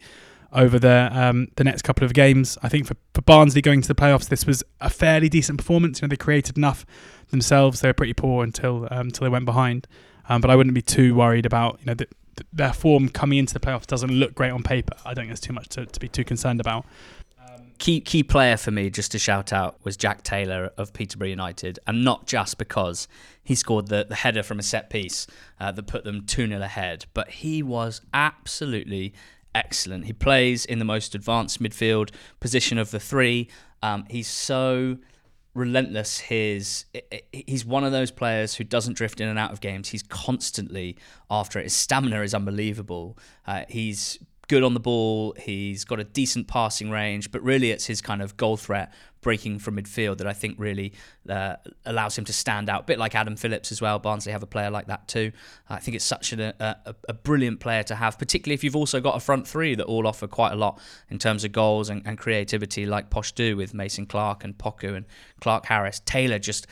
[0.53, 2.59] over the um, the next couple of games.
[2.63, 6.01] I think for, for Barnsley going to the playoffs, this was a fairly decent performance.
[6.01, 6.85] You know, they created enough
[7.31, 7.81] themselves.
[7.81, 9.87] They were pretty poor until um, until they went behind.
[10.29, 12.09] Um, but I wouldn't be too worried about you know the,
[12.53, 14.95] their form coming into the playoffs doesn't look great on paper.
[15.05, 16.87] I don't think there's too much to, to be too concerned about.
[17.41, 21.29] Um, key key player for me, just to shout out, was Jack Taylor of Peterborough
[21.29, 23.09] United, and not just because
[23.43, 25.27] he scored the, the header from a set piece
[25.61, 29.15] uh, that put them 2 0 ahead, but he was absolutely
[29.55, 30.05] excellent.
[30.05, 32.11] He plays in the most advanced midfield
[32.41, 33.49] position of the three.
[33.83, 34.99] Um, he's so
[35.57, 36.19] relentless.
[36.19, 36.85] His
[37.33, 39.89] he's one of those players who doesn't drift in and out of games.
[39.89, 40.97] He's constantly
[41.31, 41.65] after it.
[41.65, 43.19] His stamina is unbelievable.
[43.47, 44.19] Uh, he's
[44.49, 45.35] good on the ball.
[45.39, 49.59] He's got a decent passing range, but really it's his kind of goal threat breaking
[49.59, 50.93] from midfield that I think really
[51.29, 52.83] uh, allows him to stand out.
[52.83, 53.99] A bit like Adam Phillips as well.
[53.99, 55.33] Barnsley have a player like that too.
[55.69, 59.01] I think it's such a, a, a, brilliant player to have, particularly if you've also
[59.01, 60.81] got a front three that all offer quite a lot
[61.11, 64.95] in terms of goals and, and creativity, like Posh do with Mason Clark and Poku
[64.95, 65.07] and
[65.41, 66.01] Clarke Harris.
[66.05, 66.69] Taylor just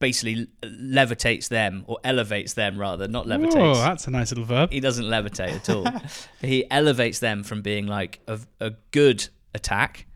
[0.00, 3.56] basically levitates them or elevates them rather, not levitates.
[3.56, 4.72] Oh, that's a nice little verb.
[4.72, 5.86] He doesn't levitate at all.
[6.40, 10.06] he elevates them from being like a, a good attack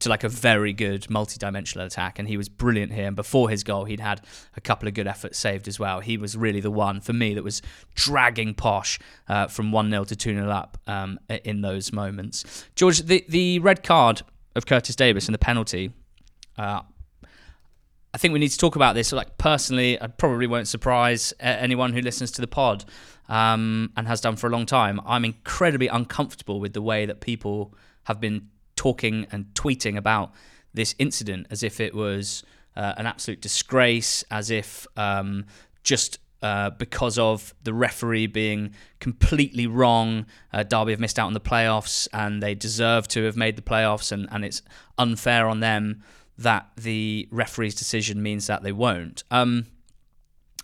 [0.00, 3.64] to like a very good multi-dimensional attack and he was brilliant here and before his
[3.64, 4.20] goal he'd had
[4.56, 7.32] a couple of good efforts saved as well he was really the one for me
[7.32, 7.62] that was
[7.94, 8.98] dragging posh
[9.28, 14.22] uh, from 1-0 to 2-0 up um, in those moments george the, the red card
[14.54, 15.92] of curtis davies and the penalty
[16.58, 16.82] uh,
[18.14, 19.10] I think we need to talk about this.
[19.10, 22.84] Like personally, I probably won't surprise anyone who listens to the pod
[23.28, 25.00] um, and has done for a long time.
[25.04, 30.32] I'm incredibly uncomfortable with the way that people have been talking and tweeting about
[30.72, 32.44] this incident as if it was
[32.76, 35.46] uh, an absolute disgrace, as if um,
[35.82, 41.32] just uh, because of the referee being completely wrong, uh, Derby have missed out on
[41.32, 44.62] the playoffs and they deserve to have made the playoffs, and, and it's
[44.98, 46.04] unfair on them
[46.38, 49.24] that the referee's decision means that they won't.
[49.30, 49.66] Um,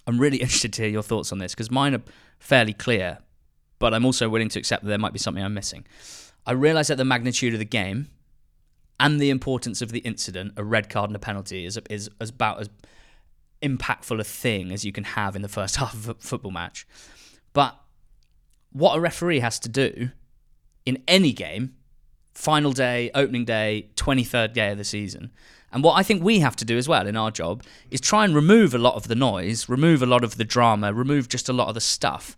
[0.06, 2.02] I'm really interested to hear your thoughts on this because mine are
[2.38, 3.18] fairly clear,
[3.78, 5.86] but I'm also willing to accept that there might be something I'm missing.
[6.46, 8.08] I realise that the magnitude of the game
[8.98, 12.30] and the importance of the incident, a red card and a penalty, is, is, is
[12.30, 12.70] about as
[13.62, 16.86] impactful a thing as you can have in the first half of a football match.
[17.52, 17.78] But
[18.72, 20.10] what a referee has to do
[20.86, 21.74] in any game,
[22.34, 25.30] final day, opening day, 23rd day of the season,
[25.72, 28.24] and what I think we have to do as well in our job is try
[28.24, 31.48] and remove a lot of the noise, remove a lot of the drama, remove just
[31.48, 32.36] a lot of the stuff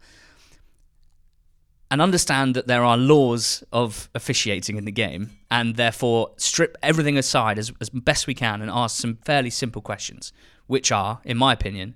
[1.93, 7.19] and understand that there are laws of officiating in the game and therefore strip everything
[7.19, 10.33] aside as, as best we can and ask some fairly simple questions,
[10.67, 11.95] which are, in my opinion,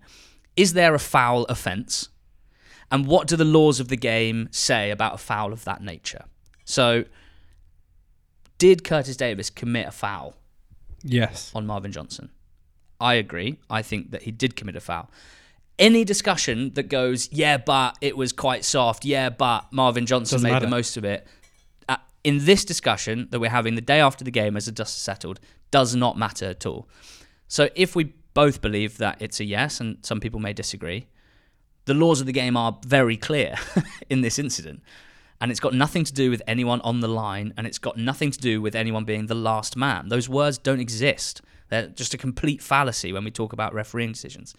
[0.55, 2.11] is there a foul offence?
[2.91, 6.27] And what do the laws of the game say about a foul of that nature?
[6.67, 7.07] So,
[8.59, 10.37] did Curtis Davies commit a foul?
[11.07, 11.53] Yes.
[11.55, 12.31] On Marvin Johnson?
[13.01, 13.59] I agree.
[13.69, 15.11] I think that he did commit a foul
[15.79, 20.49] any discussion that goes, yeah, but it was quite soft, yeah, but Marvin Johnson Doesn't
[20.49, 20.67] made matter.
[20.67, 21.27] the most of it.
[21.89, 24.97] Uh, in this discussion that we're having the day after the game as the dust
[24.97, 25.41] has settled,
[25.71, 26.89] does not matter at all.
[27.49, 31.07] So if we both believe that it's a yes, and some people may disagree,
[31.85, 33.57] the laws of the game are very clear
[34.11, 34.83] in this incident.
[35.41, 38.31] And it's got nothing to do with anyone on the line, and it's got nothing
[38.31, 40.09] to do with anyone being the last man.
[40.09, 41.43] Those words don't exist.
[41.69, 44.55] They're just a complete fallacy when we talk about refereeing decisions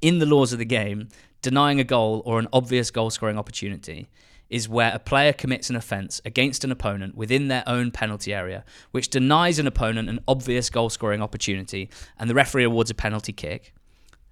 [0.00, 1.08] in the laws of the game,
[1.42, 4.08] denying a goal or an obvious goal scoring opportunity
[4.48, 8.64] is where a player commits an offence against an opponent within their own penalty area,
[8.92, 13.32] which denies an opponent an obvious goal scoring opportunity, and the referee awards a penalty
[13.32, 13.74] kick.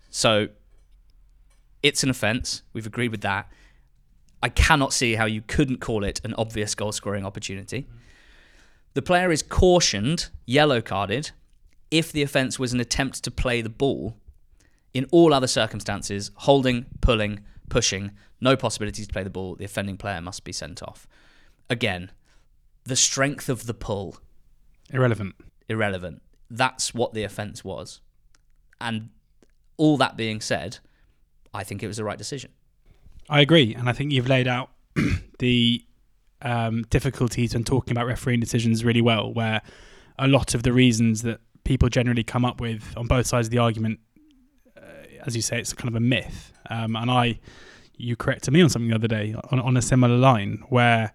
[0.09, 0.49] So
[1.83, 2.63] it's an offence.
[2.73, 3.51] We've agreed with that.
[4.47, 7.89] I cannot see how you couldn't call it an obvious goal scoring opportunity.
[8.95, 11.33] The player is cautioned, yellow carded,
[11.91, 14.17] if the offence was an attempt to play the ball
[14.95, 19.97] in all other circumstances, holding, pulling, pushing, no possibility to play the ball, the offending
[19.97, 21.09] player must be sent off.
[21.69, 22.13] Again,
[22.85, 24.19] the strength of the pull.
[24.93, 25.35] Irrelevant.
[25.69, 26.23] Irrelevant.
[26.49, 28.01] That's what the offence was.
[28.81, 29.09] And
[29.77, 30.79] all that being said,
[31.53, 32.53] I think it was the right decision.
[33.29, 33.75] I agree.
[33.75, 34.71] And I think you've laid out
[35.39, 35.85] the
[36.43, 39.63] um, difficulties when talking about refereeing decisions really well, where
[40.19, 43.51] a lot of the reasons that people generally come up with on both sides of
[43.51, 44.01] the argument
[45.27, 46.53] as you say, it's kind of a myth.
[46.71, 47.41] Um, and I,
[47.97, 51.13] you corrected me on something the other day on, on a similar line where,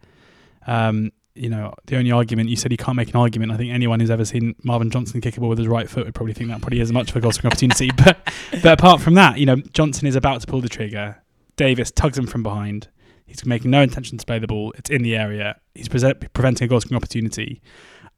[0.67, 3.53] um, you know, the only argument you said you can't make an argument.
[3.53, 6.05] I think anyone who's ever seen Marvin Johnson kick a ball with his right foot
[6.05, 7.89] would probably think that probably is much of a goal scoring opportunity.
[8.03, 8.19] But
[8.61, 11.20] but apart from that, you know, Johnson is about to pull the trigger.
[11.61, 12.87] Davies tugs him from behind.
[13.27, 14.73] He's making no intention to play the ball.
[14.77, 15.59] It's in the area.
[15.75, 17.61] He's pre- preventing a goal scoring opportunity.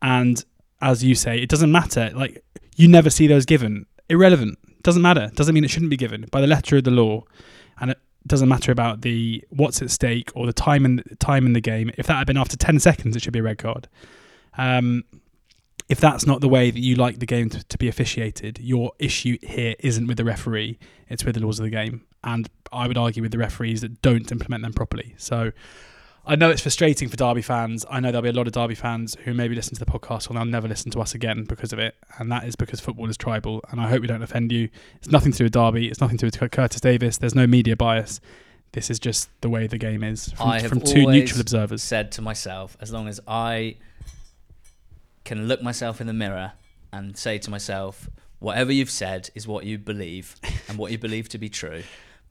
[0.02, 0.44] And
[0.82, 2.10] as you say, it doesn't matter.
[2.16, 2.44] Like
[2.78, 3.86] you never see those given.
[4.10, 4.58] Irrelevant.
[4.82, 5.30] Doesn't matter.
[5.36, 7.24] Doesn't mean it shouldn't be given by the letter of the law,
[7.80, 11.54] and it doesn't matter about the what's at stake or the time in time in
[11.54, 11.92] the game.
[11.98, 13.88] If that had been after ten seconds, it should be a red card.
[14.58, 15.04] Um,
[15.90, 18.94] if that's not the way that you like the game to, to be officiated, your
[19.00, 20.80] issue here isn't with the referee;
[21.10, 22.06] it's with the laws of the game.
[22.24, 25.16] And I would argue with the referees that don't implement them properly.
[25.18, 25.52] So.
[26.26, 27.86] I know it's frustrating for Derby fans.
[27.90, 30.30] I know there'll be a lot of Derby fans who maybe listen to the podcast
[30.30, 31.96] and they'll never listen to us again because of it.
[32.18, 33.62] And that is because football is tribal.
[33.70, 34.70] And I hope we don't offend you.
[34.96, 35.90] It's nothing to do with Derby.
[35.90, 37.18] It's nothing to do with Curtis Davies.
[37.18, 38.22] There's no media bias.
[38.72, 41.84] This is just the way the game is from, I have from two neutral observers.
[41.84, 43.76] said to myself, as long as I
[45.26, 46.54] can look myself in the mirror
[46.94, 48.10] and say to myself,
[48.40, 50.38] whatever you've said is what you believe
[50.70, 51.84] and what you believe to be true,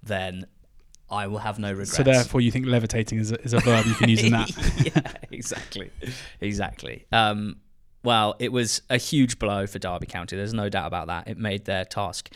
[0.03, 0.47] then
[1.11, 1.95] I will have no regrets.
[1.95, 4.51] So therefore, you think levitating is a, is a verb you can use in that.
[4.85, 5.91] yeah, exactly,
[6.41, 7.05] exactly.
[7.13, 7.57] Um,
[8.03, 10.37] well, it was a huge blow for Derby County.
[10.37, 11.29] There's no doubt about that.
[11.29, 12.31] It made their task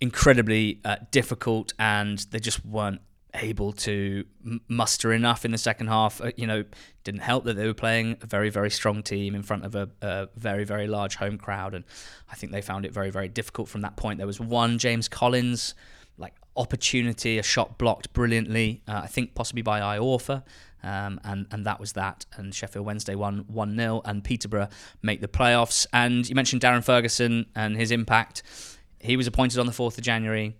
[0.00, 3.00] incredibly uh, difficult, and they just weren't
[3.34, 6.20] able to m- muster enough in the second half.
[6.20, 6.64] Uh, you know,
[7.04, 9.90] didn't help that they were playing a very, very strong team in front of a,
[10.00, 11.84] a very, very large home crowd, and
[12.30, 14.18] I think they found it very, very difficult from that point.
[14.18, 15.74] There was one James Collins
[16.56, 18.82] opportunity, a shot blocked brilliantly.
[18.86, 20.42] Uh, I think possibly by Iorfa.
[20.82, 22.26] Um, and and that was that.
[22.36, 24.68] And Sheffield Wednesday won one 0 and Peterborough
[25.02, 25.86] make the playoffs.
[25.92, 28.42] And you mentioned Darren Ferguson and his impact.
[29.00, 30.56] He was appointed on the fourth of January.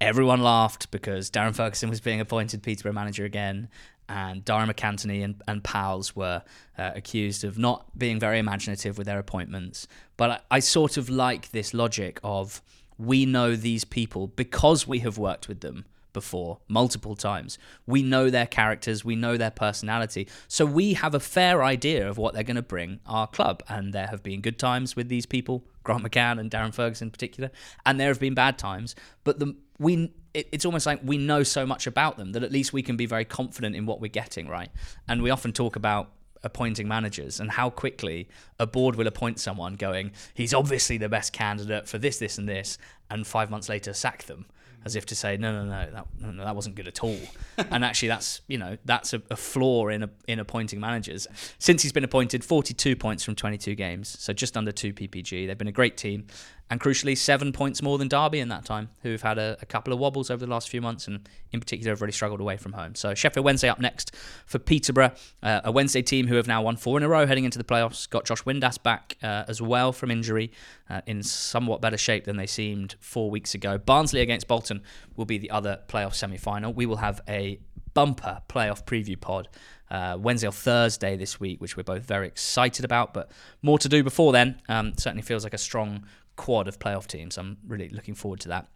[0.00, 3.68] Everyone laughed because Darren Ferguson was being appointed Peterborough manager again,
[4.08, 6.42] and Darragh MacAnthony and, and pals were
[6.78, 9.88] uh, accused of not being very imaginative with their appointments.
[10.16, 12.62] But I, I sort of like this logic of
[12.98, 17.58] we know these people because we have worked with them before multiple times.
[17.86, 20.28] We know their characters, we know their personality.
[20.48, 23.62] So we have a fair idea of what they're going to bring our club.
[23.68, 27.12] And there have been good times with these people, Grant McCann and Darren Ferguson in
[27.12, 27.50] particular,
[27.84, 28.94] and there have been bad times.
[29.24, 32.50] But the we it, it's almost like we know so much about them that at
[32.50, 34.70] least we can be very confident in what we're getting, right?
[35.06, 36.12] And we often talk about
[36.46, 38.28] appointing managers and how quickly
[38.58, 42.48] a board will appoint someone going, he's obviously the best candidate for this, this, and
[42.48, 42.78] this,
[43.10, 44.46] and five months later sack them
[44.86, 47.18] as if to say, no, no, no, that no, no, that wasn't good at all.
[47.58, 51.26] and actually, that's you know that's a, a, flaw in a, in appointing managers.
[51.58, 55.48] Since he's been appointed, 42 points from 22 games, so just under two PPG.
[55.48, 56.28] They've been a great team,
[56.68, 59.92] and crucially, seven points more than Derby in that time, who've had a, a couple
[59.92, 62.72] of wobbles over the last few months, and in particular have really struggled away from
[62.72, 62.94] home.
[62.96, 64.14] So Sheffield Wednesday up next
[64.46, 65.12] for Peterborough,
[65.42, 67.64] uh, a Wednesday team who have now won four in a row heading into the
[67.64, 68.08] playoffs.
[68.10, 70.50] Got Josh Windass back uh, as well from injury,
[70.90, 73.78] uh, in somewhat better shape than they seemed four weeks ago.
[73.78, 74.82] Barnsley against Bolton
[75.14, 76.72] will be the other playoff semi-final.
[76.72, 77.60] We will have a
[77.94, 79.48] bumper playoff preview pod
[79.90, 83.14] uh, Wednesday or Thursday this week, which we're both very excited about.
[83.14, 83.30] But
[83.62, 84.60] more to do before then.
[84.68, 86.04] Um, certainly feels like a strong
[86.36, 87.38] quad of playoff teams.
[87.38, 88.68] I'm really looking forward to that.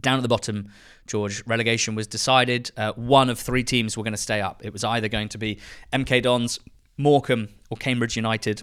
[0.00, 0.70] Down at the bottom,
[1.06, 2.70] George, relegation was decided.
[2.76, 4.64] Uh, one of three teams were going to stay up.
[4.64, 5.58] It was either going to be
[5.92, 6.58] MK Dons,
[6.96, 8.62] Morecambe, or Cambridge United.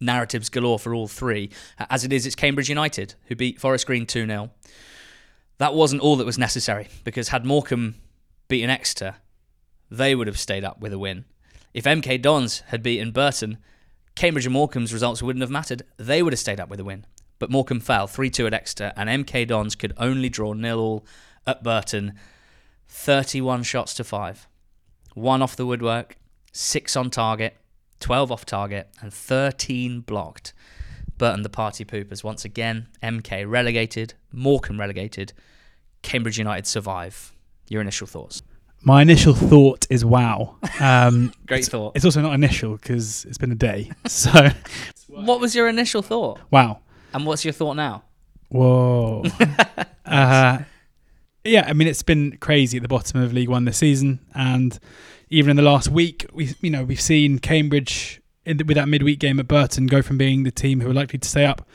[0.00, 1.50] Narratives galore for all three.
[1.90, 4.50] As it is, it's Cambridge United who beat Forest Green 2 0.
[5.58, 7.96] That wasn't all that was necessary because had Morecambe
[8.46, 9.16] beaten Exeter,
[9.90, 11.24] they would have stayed up with a win.
[11.74, 13.58] If MK Dons had beaten Burton,
[14.18, 15.84] Cambridge and Morecambe's results wouldn't have mattered.
[15.96, 17.06] They would have stayed up with a win.
[17.38, 21.06] But Morecambe fell 3 2 at Exeter, and MK Dons could only draw nil all
[21.46, 22.14] at Burton.
[22.88, 24.48] 31 shots to 5.
[25.14, 26.16] One off the woodwork,
[26.50, 27.58] 6 on target,
[28.00, 30.52] 12 off target, and 13 blocked.
[31.16, 32.88] Burton the party poopers once again.
[33.00, 35.32] MK relegated, Morecambe relegated,
[36.02, 37.32] Cambridge United survive.
[37.68, 38.42] Your initial thoughts?
[38.82, 40.56] My initial thought is wow.
[40.80, 41.96] Um, Great it's, thought.
[41.96, 43.90] It's also not initial because it's been a day.
[44.08, 44.50] So
[45.08, 46.40] What was your initial thought?
[46.50, 46.80] wow.
[47.12, 48.04] And what's your thought now?
[48.50, 49.24] Whoa.
[50.06, 50.58] uh,
[51.44, 54.78] yeah, I mean it's been crazy at the bottom of League One this season, and
[55.30, 58.88] even in the last week, we you know we've seen Cambridge in the, with that
[58.88, 61.66] midweek game at Burton go from being the team who are likely to stay up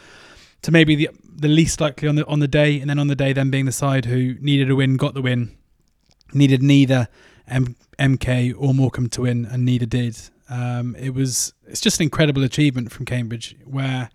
[0.62, 3.16] to maybe the the least likely on the on the day, and then on the
[3.16, 5.56] day then being the side who needed a win, got the win,
[6.36, 7.08] needed neither
[7.48, 10.18] M- MK or Morecambe to win, and neither did.
[10.50, 14.10] Um, it was it's just an incredible achievement from Cambridge where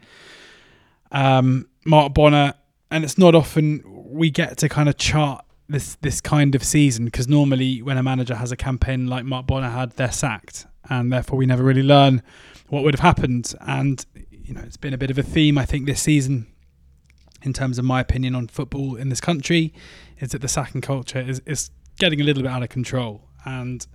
[1.10, 2.54] um, Mark Bonner,
[2.90, 7.04] and it's not often we get to kind of chart this this kind of season
[7.04, 11.12] because normally when a manager has a campaign like Mark Bonner had, they're sacked, and
[11.12, 12.22] therefore we never really learn
[12.68, 13.54] what would have happened.
[13.60, 16.46] And you know, it's been a bit of a theme I think this season
[17.42, 19.72] in terms of my opinion on football in this country
[20.18, 23.86] is that the sacking culture is, is getting a little bit out of control and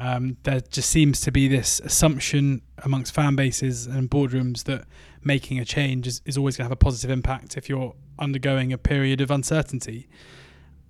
[0.00, 4.84] um, there just seems to be this assumption amongst fan bases and boardrooms that
[5.22, 8.72] making a change is, is always going to have a positive impact if you're undergoing
[8.72, 10.08] a period of uncertainty.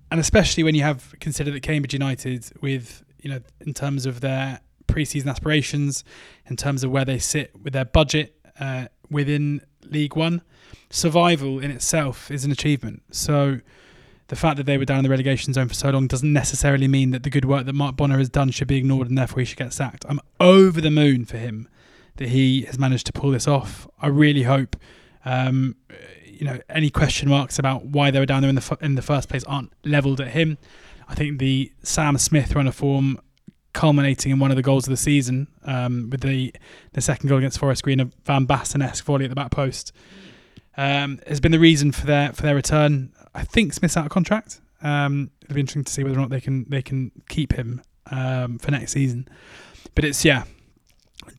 [0.09, 4.21] And especially when you have considered that Cambridge United, with you know, in terms of
[4.21, 6.05] their preseason aspirations,
[6.45, 10.41] in terms of where they sit with their budget uh, within League One.
[10.89, 13.03] Survival in itself is an achievement.
[13.11, 13.59] So
[14.31, 16.87] the fact that they were down in the relegation zone for so long doesn't necessarily
[16.87, 19.39] mean that the good work that Mark Bonner has done should be ignored and therefore
[19.39, 20.05] he should get sacked.
[20.07, 21.67] I'm over the moon for him
[22.15, 23.89] that he has managed to pull this off.
[24.01, 24.77] I really hope,
[25.25, 25.75] um,
[26.23, 29.01] you know, any question marks about why they were down there in the in the
[29.01, 30.57] first place aren't levelled at him.
[31.09, 33.19] I think the Sam Smith run of form
[33.73, 36.55] culminating in one of the goals of the season um, with the
[36.93, 39.91] the second goal against Forest Green, a Van Basten-esque volley at the back post,
[40.77, 43.11] um, has been the reason for their for their return.
[43.33, 44.61] I think Smith's out of contract.
[44.81, 47.81] Um, it'll be interesting to see whether or not they can they can keep him
[48.09, 49.27] um, for next season.
[49.95, 50.43] But it's yeah,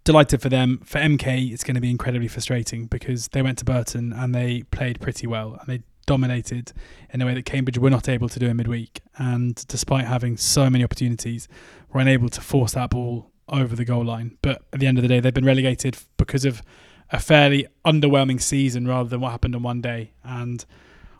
[0.04, 0.80] delighted for them.
[0.84, 4.62] For MK, it's going to be incredibly frustrating because they went to Burton and they
[4.64, 6.72] played pretty well and they dominated
[7.10, 9.00] in a way that Cambridge were not able to do in midweek.
[9.16, 11.48] And despite having so many opportunities,
[11.92, 14.38] were unable to force that ball over the goal line.
[14.42, 16.62] But at the end of the day, they've been relegated because of
[17.10, 20.12] a fairly underwhelming season rather than what happened on one day.
[20.24, 20.64] And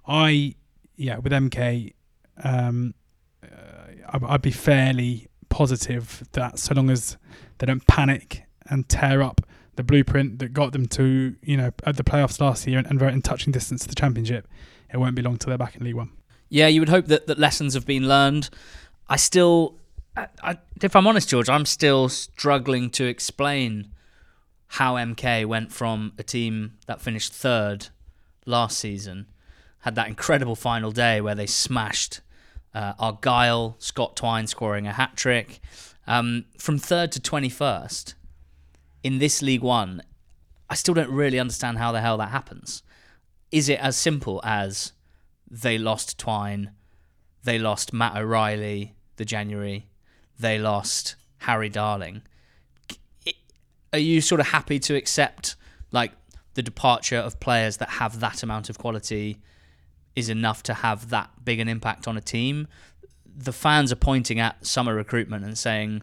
[0.07, 0.55] I,
[0.97, 1.95] yeah, with MK,
[2.43, 2.95] um,
[3.43, 7.16] uh, I'd be fairly positive that so long as
[7.59, 9.40] they don't panic and tear up
[9.76, 13.01] the blueprint that got them to, you know, at the playoffs last year and, and
[13.03, 14.49] in touching distance to the championship,
[14.93, 16.11] it won't be long till they're back in League One.
[16.49, 18.51] Yeah, you would hope that, that lessons have been learned.
[19.09, 19.78] I still,
[20.16, 23.88] I, I, if I'm honest, George, I'm still struggling to explain
[24.66, 27.88] how MK went from a team that finished third
[28.47, 29.26] last season,
[29.83, 32.20] had that incredible final day where they smashed
[32.72, 35.61] uh, Argyle, Scott Twine scoring a hat trick,
[36.07, 38.14] um, from third to 21st
[39.03, 40.03] in this League One.
[40.70, 42.83] I still don't really understand how the hell that happens.
[43.51, 44.93] Is it as simple as
[45.51, 46.70] they lost Twine,
[47.43, 49.89] they lost Matt O'Riley the January,
[50.39, 52.22] they lost Harry Darling?
[53.93, 55.57] Are you sort of happy to accept
[55.91, 56.12] like
[56.55, 59.41] the departure of players that have that amount of quality
[60.15, 62.69] is enough to have that big an impact on a team?
[63.35, 66.03] The fans are pointing at summer recruitment and saying,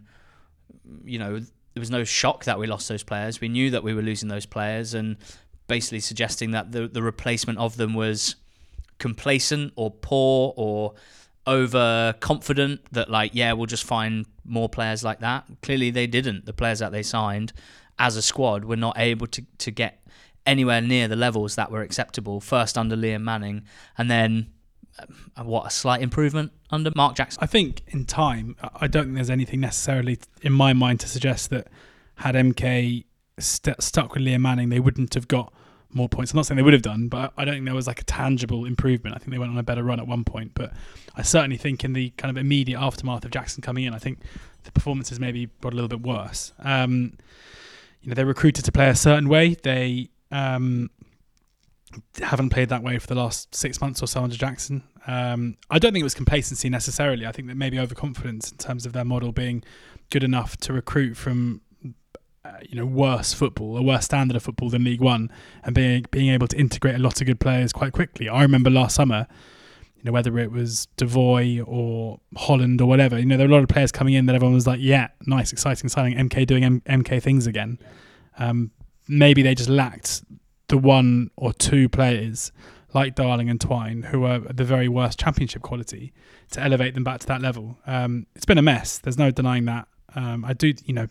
[1.03, 3.39] you know, there was no shock that we lost those players.
[3.39, 5.18] We knew that we were losing those players, and
[5.68, 8.36] basically suggesting that the the replacement of them was
[8.97, 10.93] complacent or poor or
[11.47, 16.53] overconfident that like yeah we'll just find more players like that clearly they didn't the
[16.53, 17.53] players that they signed
[17.97, 20.05] as a squad were not able to, to get
[20.49, 23.63] anywhere near the levels that were acceptable first under Liam Manning
[23.97, 24.51] and then
[24.99, 29.15] uh, what a slight improvement under Mark Jackson I think in time I don't think
[29.15, 31.67] there's anything necessarily in my mind to suggest that
[32.15, 33.05] had MK
[33.37, 35.53] st- stuck with Liam Manning they wouldn't have got
[35.91, 36.31] more points.
[36.31, 38.05] I'm not saying they would have done, but I don't think there was like a
[38.05, 39.15] tangible improvement.
[39.15, 40.71] I think they went on a better run at one point, but
[41.15, 44.19] I certainly think in the kind of immediate aftermath of Jackson coming in, I think
[44.63, 46.53] the performances maybe got a little bit worse.
[46.59, 47.13] Um,
[48.01, 49.55] you know, they recruited to play a certain way.
[49.55, 50.89] They um,
[52.21, 54.84] haven't played that way for the last six months or so under Jackson.
[55.07, 57.25] Um, I don't think it was complacency necessarily.
[57.25, 59.63] I think that maybe overconfidence in terms of their model being
[60.11, 61.61] good enough to recruit from
[62.45, 65.32] uh, you know worse football, a worse standard of football than League One,
[65.63, 68.30] and being being able to integrate a lot of good players quite quickly.
[68.30, 69.27] I remember last summer,
[69.97, 73.55] you know whether it was Devoy or Holland or whatever, you know there were a
[73.55, 76.17] lot of players coming in that everyone was like, yeah, nice, exciting signing.
[76.17, 77.80] MK doing M- MK things again.
[78.38, 78.71] Um,
[79.10, 80.24] maybe they just lacked
[80.70, 82.53] the one or two players
[82.93, 86.14] like Darling and Twine who are the very worst championship quality
[86.51, 87.78] to elevate them back to that level.
[87.86, 88.97] Um, it's been a mess.
[88.97, 89.88] There's no denying that.
[90.16, 91.07] Um, I do, you know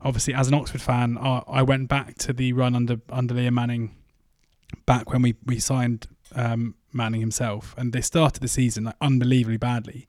[0.00, 3.52] obviously as an Oxford fan, I, I went back to the run under under Liam
[3.52, 3.94] Manning,
[4.86, 9.58] back when we we signed um, Manning himself, and they started the season like unbelievably
[9.58, 10.08] badly.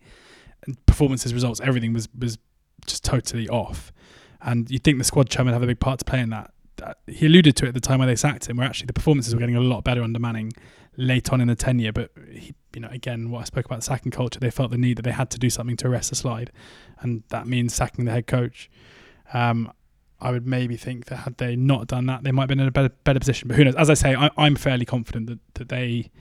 [0.65, 2.37] And performances, results, everything was was
[2.85, 3.91] just totally off.
[4.41, 6.51] And you'd think the squad chairman have a big part to play in that.
[7.07, 9.33] He alluded to it at the time where they sacked him, where actually the performances
[9.33, 10.53] were getting a lot better under Manning
[10.97, 11.91] late on in the tenure.
[11.91, 14.77] But he, you know, again, what I spoke about the sacking culture, they felt the
[14.77, 16.51] need that they had to do something to arrest the slide,
[16.99, 18.69] and that means sacking the head coach.
[19.33, 19.71] Um,
[20.21, 22.67] I would maybe think that had they not done that, they might have been in
[22.67, 23.47] a better better position.
[23.47, 23.75] But who knows?
[23.75, 26.11] As I say, I, am fairly confident that, that they,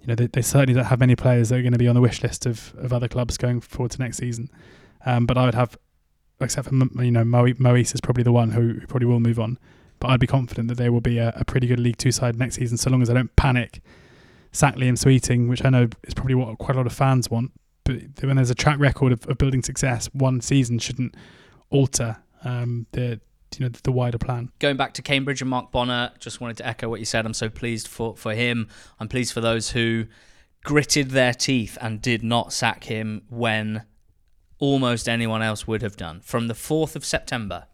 [0.00, 1.94] you know, they, they, certainly don't have many players that are going to be on
[1.94, 4.48] the wish list of, of other clubs going forward to next season.
[5.04, 5.76] Um, but I would have,
[6.40, 9.58] except for you know, Mo- Moise is probably the one who, probably will move on.
[10.02, 12.36] But I'd be confident that they will be a, a, pretty good League Two side
[12.36, 13.80] next season, so long as they don't panic,
[14.50, 17.52] sack Liam Sweeting, which I know is probably what quite a lot of fans want.
[17.84, 21.14] But when there's a track record of, of building success, one season shouldn't
[21.70, 23.20] alter um, the
[23.56, 24.50] you know the wider plan.
[24.58, 27.24] Going back to Cambridge and Mark Bonner, just wanted to echo what you said.
[27.24, 28.66] I'm so pleased for for him.
[28.98, 30.06] I'm pleased for those who
[30.64, 33.84] gritted their teeth and did not sack him when
[34.58, 36.20] almost anyone else would have done.
[36.22, 37.66] From the 4th of September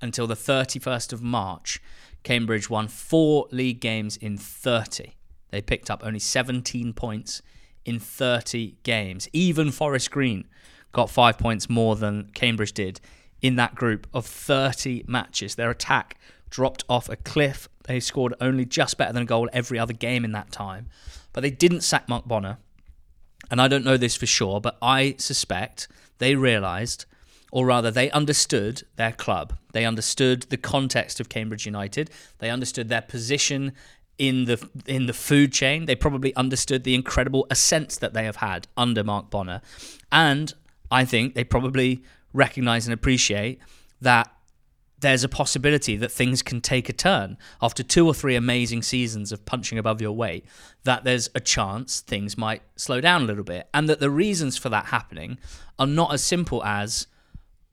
[0.00, 1.80] until the 31st of March,
[2.22, 5.12] Cambridge won four league games in 30.
[5.50, 7.42] They picked up only 17 points
[7.84, 9.28] in 30 games.
[9.32, 10.46] Even Forest Green
[10.92, 13.00] got five points more than Cambridge did
[13.40, 15.54] in that group of 30 matches.
[15.54, 16.18] Their attack
[16.50, 17.68] dropped off a cliff.
[17.84, 20.88] They scored only just better than a goal every other game in that time.
[21.32, 22.58] But they didn't sack Mark Bonner.
[23.50, 25.88] And I don't know this for sure, but I suspect
[26.18, 27.06] they realised,
[27.50, 29.54] or rather, they understood their club.
[29.72, 32.10] They understood the context of Cambridge United.
[32.38, 33.72] They understood their position
[34.18, 35.86] in the in the food chain.
[35.86, 39.62] They probably understood the incredible ascent that they have had under Mark Bonner,
[40.12, 40.52] and
[40.90, 43.58] I think they probably recognise and appreciate
[44.00, 44.30] that
[45.00, 49.32] there's a possibility that things can take a turn after two or three amazing seasons
[49.32, 50.44] of punching above your weight.
[50.84, 54.58] That there's a chance things might slow down a little bit, and that the reasons
[54.58, 55.38] for that happening
[55.78, 57.06] are not as simple as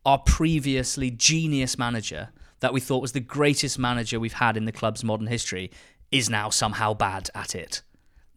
[0.08, 2.30] our previously genius manager
[2.62, 5.70] that we thought was the greatest manager we've had in the club's modern history
[6.12, 7.82] is now somehow bad at it.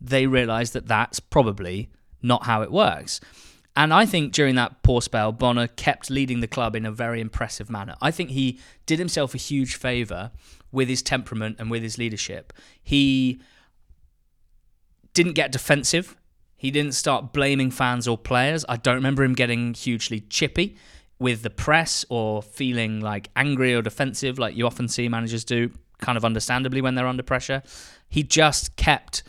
[0.01, 1.89] They realise that that's probably
[2.23, 3.21] not how it works.
[3.77, 7.21] And I think during that poor spell, Bonner kept leading the club in a very
[7.21, 7.95] impressive manner.
[8.03, 10.33] I think he did himself a huge favour
[10.73, 12.53] with his temperament and with his leadership.
[12.83, 13.41] He
[15.15, 16.17] didn't get defensive.
[16.57, 18.65] He didn't start blaming fans or players.
[18.69, 20.77] I don't remember him getting hugely chippy
[21.21, 25.71] with the press or feeling like angry or defensive like you often see managers do
[25.99, 27.63] kind of understandably when they're under pressure.
[28.09, 29.23] He just kept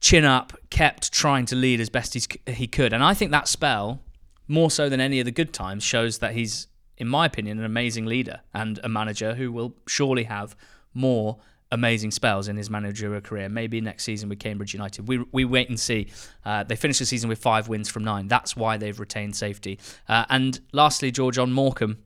[0.00, 2.92] chin up, kept trying to lead as best he could.
[2.92, 4.02] And I think that spell,
[4.48, 6.66] more so than any of the good times, shows that he's,
[6.98, 10.56] in my opinion, an amazing leader and a manager who will surely have
[10.92, 11.38] more
[11.72, 13.48] amazing spells in his managerial career.
[13.48, 15.08] Maybe next season with Cambridge United.
[15.08, 16.08] We, we wait and see.
[16.44, 18.28] Uh, they finished the season with five wins from nine.
[18.28, 19.78] That's why they've retained safety.
[20.08, 21.98] Uh, and lastly, George on Morecambe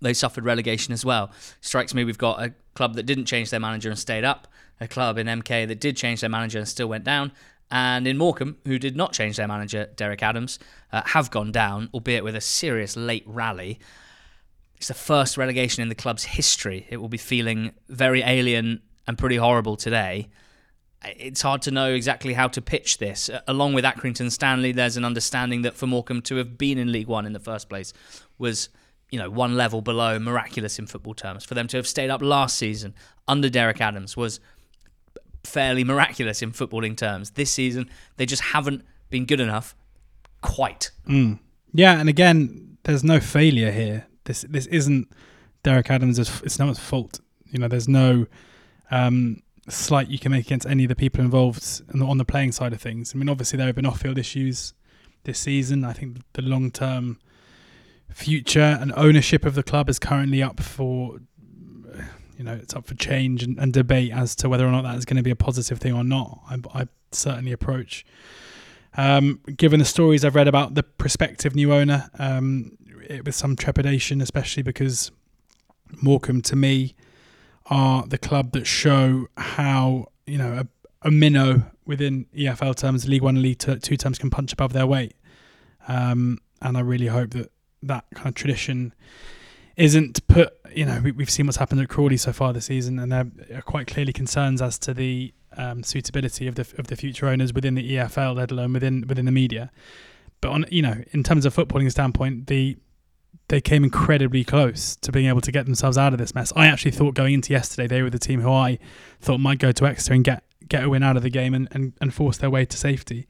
[0.00, 1.30] they suffered relegation as well.
[1.60, 4.48] Strikes me we've got a club that didn't change their manager and stayed up,
[4.80, 7.32] a club in MK that did change their manager and still went down,
[7.70, 10.58] and in Morecambe, who did not change their manager, Derek Adams,
[10.92, 13.78] uh, have gone down, albeit with a serious late rally.
[14.80, 16.86] It's the first relegation in the club's history.
[16.88, 20.30] It will be feeling very alien and pretty horrible today.
[21.04, 23.28] It's hard to know exactly how to pitch this.
[23.46, 27.08] Along with Accrington Stanley, there's an understanding that for Morecambe to have been in League
[27.08, 27.92] One in the first place
[28.38, 28.70] was
[29.10, 31.44] you know, one level below miraculous in football terms.
[31.44, 32.94] For them to have stayed up last season
[33.28, 34.40] under Derek Adams was
[35.44, 37.32] fairly miraculous in footballing terms.
[37.32, 39.74] This season, they just haven't been good enough
[40.40, 40.90] quite.
[41.06, 41.38] Mm.
[41.74, 44.06] Yeah, and again, there's no failure here.
[44.30, 45.10] This this isn't
[45.64, 47.18] Derek Adams' it's no one's fault.
[47.50, 48.26] You know, there's no
[48.92, 52.72] um, slight you can make against any of the people involved on the playing side
[52.72, 53.12] of things.
[53.12, 54.72] I mean, obviously there have been off-field issues
[55.24, 55.84] this season.
[55.84, 57.18] I think the long-term
[58.12, 61.18] future and ownership of the club is currently up for
[62.38, 64.96] you know it's up for change and, and debate as to whether or not that
[64.96, 68.04] is going to be a positive thing or not I, I certainly approach
[68.96, 72.76] um, given the stories I've read about the prospective new owner um,
[73.08, 75.10] it, with some trepidation especially because
[76.02, 76.94] Morecambe to me
[77.66, 83.22] are the club that show how you know a, a minnow within EFL terms League
[83.22, 85.14] One and League Two, two terms can punch above their weight
[85.88, 87.50] um, and I really hope that
[87.82, 88.94] that kind of tradition
[89.76, 90.52] isn't put.
[90.74, 93.26] You know, we, have seen what's happened at Crawley so far this season, and there
[93.54, 97.52] are quite clearly concerns as to the um, suitability of the of the future owners
[97.52, 99.70] within the EFL, let alone within within the media.
[100.40, 102.76] But on you know, in terms of footballing standpoint, the
[103.50, 106.52] they came incredibly close to being able to get themselves out of this mess.
[106.54, 108.78] I actually thought going into yesterday they were the team who I
[109.20, 111.66] thought might go to Exeter and get get a win out of the game and,
[111.72, 113.26] and, and force their way to safety.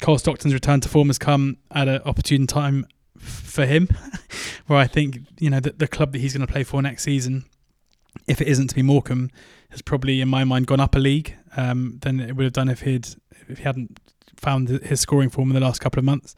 [0.00, 2.86] Cole Stockton's return to form has come at an opportune time
[3.18, 3.88] for him,
[4.68, 7.02] where I think you know the, the club that he's going to play for next
[7.02, 7.44] season,
[8.28, 9.30] if it isn't to be Morecambe,
[9.70, 12.68] has probably in my mind gone up a league um, than it would have done
[12.68, 13.08] if he'd
[13.48, 13.98] if he hadn't
[14.36, 16.36] found his scoring form in the last couple of months.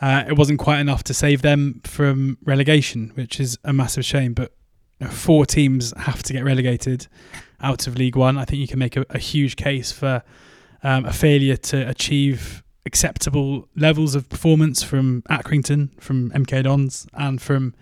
[0.00, 4.34] Uh, it wasn't quite enough to save them from relegation, which is a massive shame.
[4.34, 4.52] But
[5.10, 7.06] four teams have to get relegated
[7.60, 8.36] out of League One.
[8.36, 10.22] I think you can make a, a huge case for
[10.82, 17.40] um, a failure to achieve acceptable levels of performance from Accrington, from MK Dons, and
[17.40, 17.74] from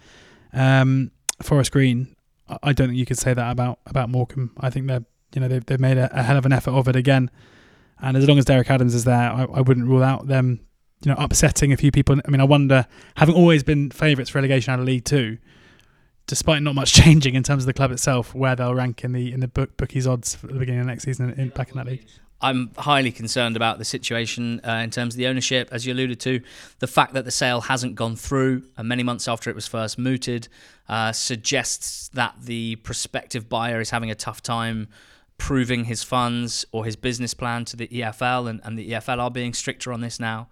[0.52, 1.10] um,
[1.42, 2.14] Forest Green.
[2.62, 4.52] I don't think you could say that about about Morecambe.
[4.60, 5.04] I think they're
[5.34, 7.30] you know they've, they've made a, a hell of an effort of it again,
[8.00, 10.60] and as long as Derek Adams is there, I, I wouldn't rule out them
[11.04, 12.18] you know upsetting a few people.
[12.26, 12.86] I mean, I wonder,
[13.16, 15.38] having always been favourites for relegation out of League Two,
[16.26, 19.32] despite not much changing in terms of the club itself, where they'll rank in the
[19.32, 21.86] in the book bookies odds for the beginning of next season in, back in that
[21.86, 22.06] league.
[22.40, 26.20] I'm highly concerned about the situation uh, in terms of the ownership, as you alluded
[26.20, 26.40] to.
[26.78, 29.98] The fact that the sale hasn't gone through and many months after it was first
[29.98, 30.48] mooted
[30.86, 34.88] uh, suggests that the prospective buyer is having a tough time
[35.38, 39.30] proving his funds or his business plan to the EFL, and, and the EFL are
[39.30, 40.48] being stricter on this now.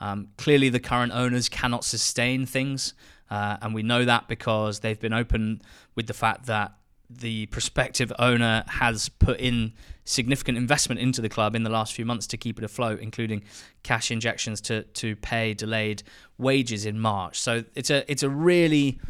[0.00, 2.94] Um, clearly, the current owners cannot sustain things,
[3.30, 5.62] uh, and we know that because they've been open
[5.94, 6.72] with the fact that
[7.08, 9.72] the prospective owner has put in
[10.04, 13.42] significant investment into the club in the last few months to keep it afloat, including
[13.82, 16.02] cash injections to to pay delayed
[16.38, 17.40] wages in March.
[17.40, 19.00] So it's a it's a really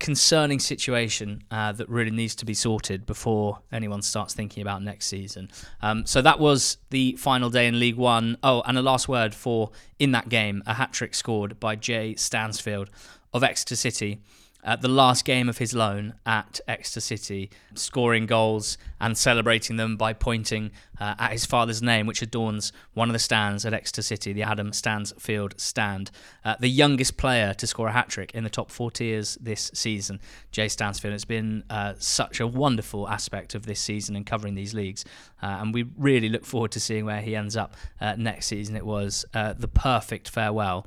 [0.00, 5.06] concerning situation uh, that really needs to be sorted before anyone starts thinking about next
[5.06, 5.50] season.
[5.82, 8.38] Um, so that was the final day in League One.
[8.42, 12.14] Oh, and a last word for in that game, a hat trick scored by Jay
[12.14, 12.90] Stansfield
[13.32, 14.20] of Exeter City
[14.64, 19.96] at the last game of his loan at Exeter City, scoring goals and celebrating them
[19.96, 20.70] by pointing
[21.00, 24.42] uh, at his father's name, which adorns one of the stands at Exeter City, the
[24.42, 26.10] Adam Stansfield stand.
[26.44, 29.70] Uh, the youngest player to score a hat trick in the top four tiers this
[29.74, 30.20] season,
[30.52, 31.14] Jay Stansfield.
[31.14, 35.04] It's been uh, such a wonderful aspect of this season and covering these leagues,
[35.42, 38.76] uh, and we really look forward to seeing where he ends up uh, next season.
[38.76, 40.86] It was uh, the perfect farewell,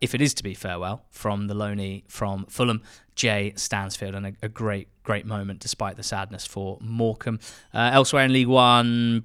[0.00, 2.82] if it is to be farewell, from the loanee from Fulham.
[3.14, 7.40] Jay Stansfield and a, a, great, great moment despite the sadness for Morecambe.
[7.74, 9.22] Uh, elsewhere in League One,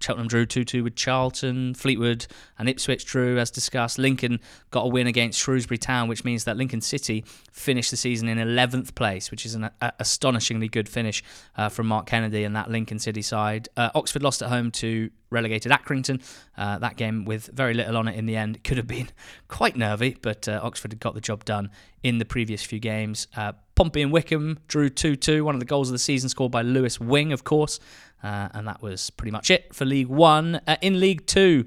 [0.00, 1.74] Cheltenham drew 2 2 with Charlton.
[1.74, 2.26] Fleetwood
[2.58, 3.98] and Ipswich drew, as discussed.
[3.98, 4.40] Lincoln
[4.70, 8.38] got a win against Shrewsbury Town, which means that Lincoln City finished the season in
[8.38, 11.22] 11th place, which is an a- astonishingly good finish
[11.56, 13.68] uh, from Mark Kennedy and that Lincoln City side.
[13.76, 16.22] Uh, Oxford lost at home to relegated Accrington.
[16.56, 19.08] Uh, that game with very little on it in the end could have been
[19.48, 21.70] quite nervy, but uh, Oxford had got the job done
[22.02, 23.28] in the previous few games.
[23.36, 26.52] Uh, Pompey and Wycombe drew 2 2, one of the goals of the season scored
[26.52, 27.80] by Lewis Wing, of course.
[28.22, 30.60] Uh, and that was pretty much it for League One.
[30.66, 31.66] Uh, in League Two,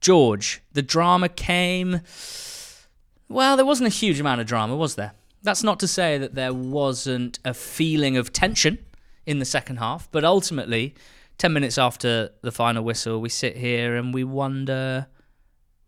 [0.00, 2.00] George, the drama came.
[3.28, 5.12] Well, there wasn't a huge amount of drama, was there?
[5.42, 8.78] That's not to say that there wasn't a feeling of tension
[9.24, 10.94] in the second half, but ultimately,
[11.38, 15.06] 10 minutes after the final whistle, we sit here and we wonder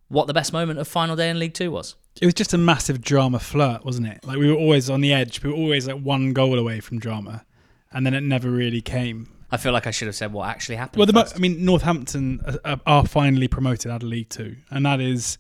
[0.09, 1.97] what the best moment of final day in League Two was.
[2.21, 4.25] It was just a massive drama flirt, wasn't it?
[4.25, 5.43] Like we were always on the edge.
[5.43, 7.45] We were always like one goal away from drama,
[7.91, 9.29] and then it never really came.
[9.53, 10.99] I feel like I should have said what actually happened.
[10.99, 11.37] Well, the, first.
[11.37, 15.37] I mean, Northampton are, are finally promoted out of League Two, and that is,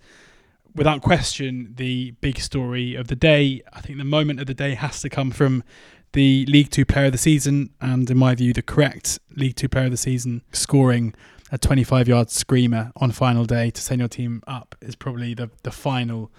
[0.74, 3.62] without question, the big story of the day.
[3.72, 5.64] I think the moment of the day has to come from
[6.12, 9.68] the League Two Player of the Season, and in my view, the correct League Two
[9.68, 11.14] Player of the Season, scoring
[11.50, 15.70] a 25-yard screamer on final day to send your team up is probably the the
[15.70, 16.30] final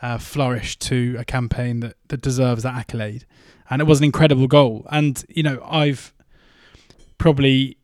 [0.00, 3.24] uh, flourish to a campaign that that deserves that accolade.
[3.70, 4.86] And it was an incredible goal.
[4.90, 6.13] And you know, I've
[7.18, 7.76] probably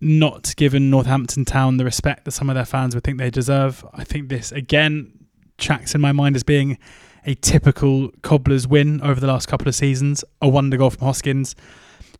[0.00, 3.84] not given Northampton Town the respect that some of their fans would think they deserve.
[3.92, 5.12] I think this again
[5.58, 6.78] tracks in my mind as being
[7.26, 10.24] a typical Cobblers win over the last couple of seasons.
[10.40, 11.56] A wonder goal from Hoskins,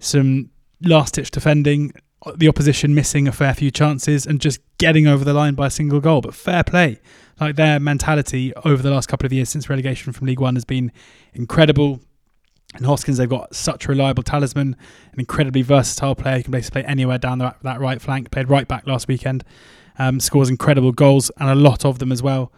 [0.01, 0.51] some
[0.83, 1.93] last ditch defending,
[2.37, 5.71] the opposition missing a fair few chances and just getting over the line by a
[5.71, 6.21] single goal.
[6.21, 6.99] But fair play.
[7.41, 10.65] Like their mentality over the last couple of years since relegation from League One has
[10.65, 10.91] been
[11.33, 12.01] incredible.
[12.75, 14.77] And Hoskins, they've got such a reliable talisman,
[15.13, 16.37] an incredibly versatile player.
[16.37, 18.31] He can basically play anywhere down the, that right flank.
[18.31, 19.43] Played right back last weekend.
[19.99, 22.53] Um, scores incredible goals and a lot of them as well.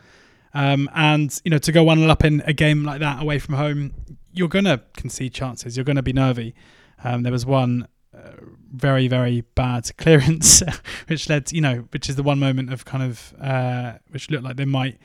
[0.53, 3.55] Um, and you know, to go one up in a game like that away from
[3.55, 3.93] home,
[4.33, 5.77] you're gonna concede chances.
[5.77, 6.55] You're gonna be nervy.
[7.03, 8.33] Um, there was one uh,
[8.73, 10.63] very very bad clearance,
[11.07, 14.31] which led to, you know, which is the one moment of kind of uh, which
[14.31, 14.99] looked like they might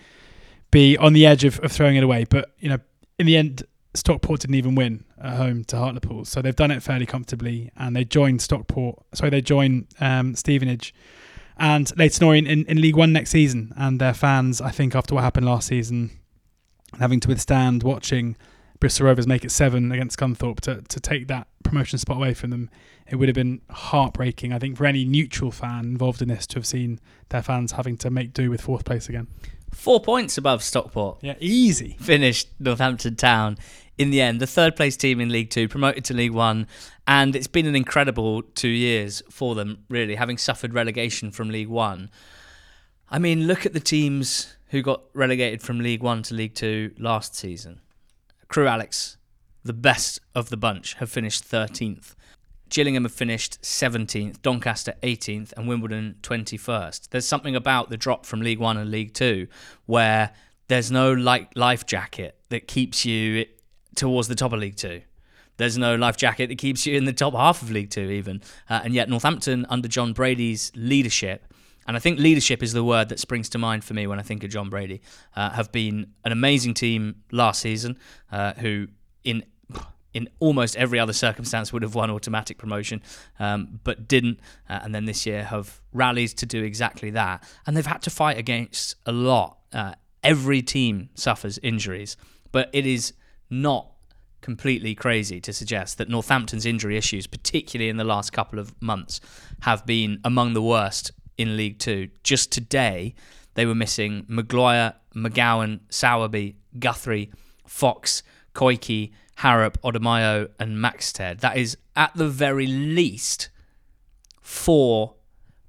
[0.72, 2.26] be on the edge of, of throwing it away.
[2.26, 2.80] But you know,
[3.20, 3.64] in the end,
[3.98, 7.96] Stockport didn't even win at home to Hartlepool, so they've done it fairly comfortably, and
[7.96, 9.04] they joined Stockport.
[9.14, 10.94] Sorry, they join um, Stevenage
[11.58, 13.74] and Leyton Orient in, in League One next season.
[13.78, 16.12] And their fans, I think, after what happened last season,
[17.00, 18.36] having to withstand watching
[18.80, 22.50] Bristol Rovers make it seven against Scunthorpe to, to take that promotion spot away from
[22.50, 22.70] them,
[23.08, 24.52] it would have been heartbreaking.
[24.52, 27.00] I think for any neutral fan involved in this to have seen
[27.30, 29.28] their fans having to make do with fourth place again.
[29.74, 31.20] Four points above Stockport.
[31.22, 31.98] Yeah, easy.
[32.00, 33.58] Finished Northampton Town
[33.98, 36.68] in the end, the third place team in League Two, promoted to League One,
[37.08, 41.70] and it's been an incredible two years for them, really, having suffered relegation from League
[41.70, 42.10] One.
[43.10, 46.92] I mean, look at the teams who got relegated from League One to League Two
[46.98, 47.80] last season.
[48.48, 49.18] Crewe Alex,
[49.64, 52.16] the best of the bunch, have finished 13th.
[52.70, 57.10] Gillingham have finished 17th, Doncaster 18th, and Wimbledon 21st.
[57.10, 59.48] There's something about the drop from League One and League Two
[59.86, 60.32] where
[60.68, 63.46] there's no light life jacket that keeps you
[63.96, 65.02] towards the top of League Two.
[65.58, 68.42] There's no life jacket that keeps you in the top half of League Two, even.
[68.70, 71.46] Uh, and yet, Northampton, under Jon Brady's leadership,
[71.88, 74.24] and I think leadership is the word that springs to mind for me when I
[74.24, 75.02] think of John Brady,
[75.36, 77.98] uh, have been an amazing team last season
[78.32, 78.88] uh, who,
[79.24, 79.44] in
[80.14, 83.02] in almost every other circumstance would have won automatic promotion,
[83.38, 84.40] um, but didn't.
[84.70, 87.44] Uh, and then this year have rallied to do exactly that.
[87.68, 89.58] And they've had to fight against a lot.
[89.74, 92.16] Uh, every team suffers injuries,
[92.54, 93.12] but it is
[93.50, 93.92] not
[94.42, 99.20] completely crazy to suggest that Northampton's injury issues, particularly in the last couple of months,
[99.62, 102.10] have been among the worst in League Two.
[102.24, 103.16] Just today,
[103.56, 107.32] they were missing Maguire, McGowan, Sowerby, Guthrie,
[107.66, 108.22] Fox,
[108.54, 111.40] Koiki, Harrop, Odimayo, and Maxted.
[111.40, 113.50] That is at the very least
[114.42, 115.16] four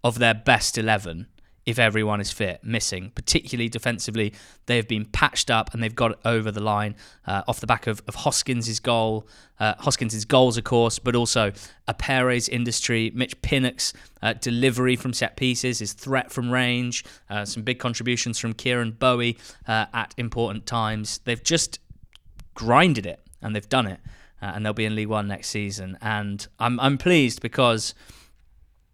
[0.04, 1.26] of their best 11
[1.66, 4.32] if everyone is fit, missing, particularly defensively.
[4.66, 6.94] They have been patched up and they've got over the line
[7.26, 9.26] uh, off the back of, of Hoskins' goal,
[9.58, 11.52] uh, Hoskins' goals, of course, but also
[11.88, 17.64] Apere's industry, Mitch Pinnock's uh, delivery from set pieces, his threat from range, uh, some
[17.64, 19.36] big contributions from Kieran Bowie
[19.66, 21.18] uh, at important times.
[21.24, 21.80] They've just
[22.54, 23.98] grinded it and they've done it,
[24.40, 25.98] uh, and they'll be in League One next season.
[26.00, 27.94] And I'm I'm pleased because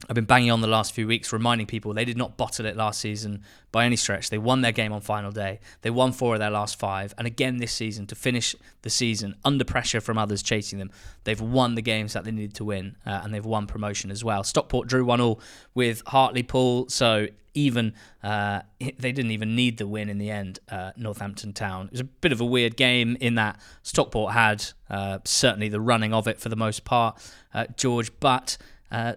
[0.08, 2.76] I've been banging on the last few weeks, reminding people they did not bottle it
[2.76, 4.30] last season by any stretch.
[4.30, 5.60] They won their game on final day.
[5.82, 7.14] They won four of their last five.
[7.18, 10.90] And again this season, to finish the season under pressure from others chasing them,
[11.24, 12.96] they've won the games that they needed to win.
[13.06, 14.42] Uh, and they've won promotion as well.
[14.42, 15.40] Stockport drew 1 all
[15.74, 16.88] with Hartlepool.
[16.88, 20.58] So even uh, they didn't even need the win in the end.
[20.68, 21.86] Uh, Northampton Town.
[21.86, 25.80] It was a bit of a weird game in that Stockport had uh, certainly the
[25.80, 27.20] running of it for the most part,
[27.54, 28.56] uh, George, but
[28.90, 29.14] uh,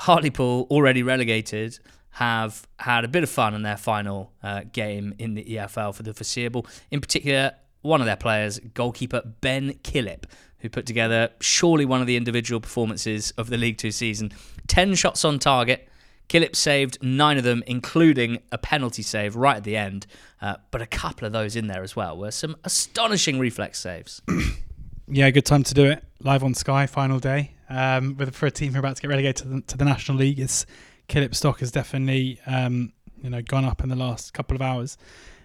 [0.00, 1.78] Hartlepool, already relegated,
[2.12, 6.02] have had a bit of fun in their final uh, game in the EFL for
[6.02, 6.66] the foreseeable.
[6.90, 7.52] In particular,
[7.82, 10.24] one of their players, goalkeeper Ben Killip,
[10.58, 14.32] who put together surely one of the individual performances of the League Two season.
[14.66, 15.88] 10 shots on target.
[16.28, 20.06] Killip saved nine of them, including a penalty save right at the end.
[20.40, 24.22] Uh, but a couple of those in there as well were some astonishing reflex saves.
[25.08, 26.04] yeah, good time to do it.
[26.20, 27.52] Live on Sky, final day.
[27.70, 29.84] Um, with for a team who are about to get relegated to the, to the
[29.84, 30.66] National League, it's
[31.08, 32.92] Killip stock has definitely um,
[33.22, 34.98] you know gone up in the last couple of hours.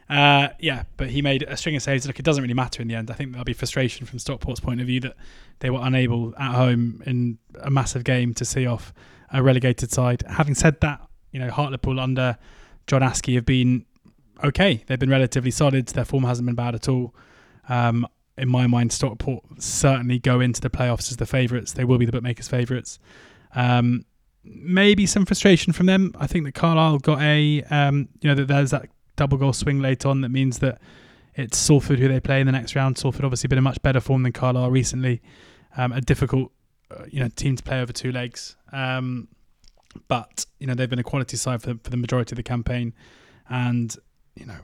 [0.09, 2.05] Uh, yeah, but he made a string of saves.
[2.05, 3.09] Look, it doesn't really matter in the end.
[3.09, 5.15] I think there'll be frustration from Stockport's point of view that
[5.59, 8.93] they were unable at home in a massive game to see off
[9.31, 10.23] a relegated side.
[10.27, 12.37] Having said that, you know Hartlepool under
[12.87, 13.85] John Askey have been
[14.43, 14.83] okay.
[14.87, 15.87] They've been relatively solid.
[15.87, 17.13] Their form hasn't been bad at all.
[17.69, 21.73] Um, in my mind, Stockport certainly go into the playoffs as the favourites.
[21.73, 22.99] They will be the bookmakers' favourites.
[23.53, 24.05] Um,
[24.43, 26.13] maybe some frustration from them.
[26.19, 29.79] I think that Carlisle got a, um, you know, that there's that double goal swing
[29.79, 30.79] late on that means that
[31.35, 32.97] it's Salford who they play in the next round.
[32.97, 35.21] Salford obviously been in much better form than Carlisle recently.
[35.77, 36.51] Um, a difficult,
[36.91, 38.55] uh, you know, team to play over two legs.
[38.71, 39.29] Um,
[40.07, 42.93] but you know they've been a quality side for for the majority of the campaign,
[43.49, 43.95] and
[44.35, 44.57] you know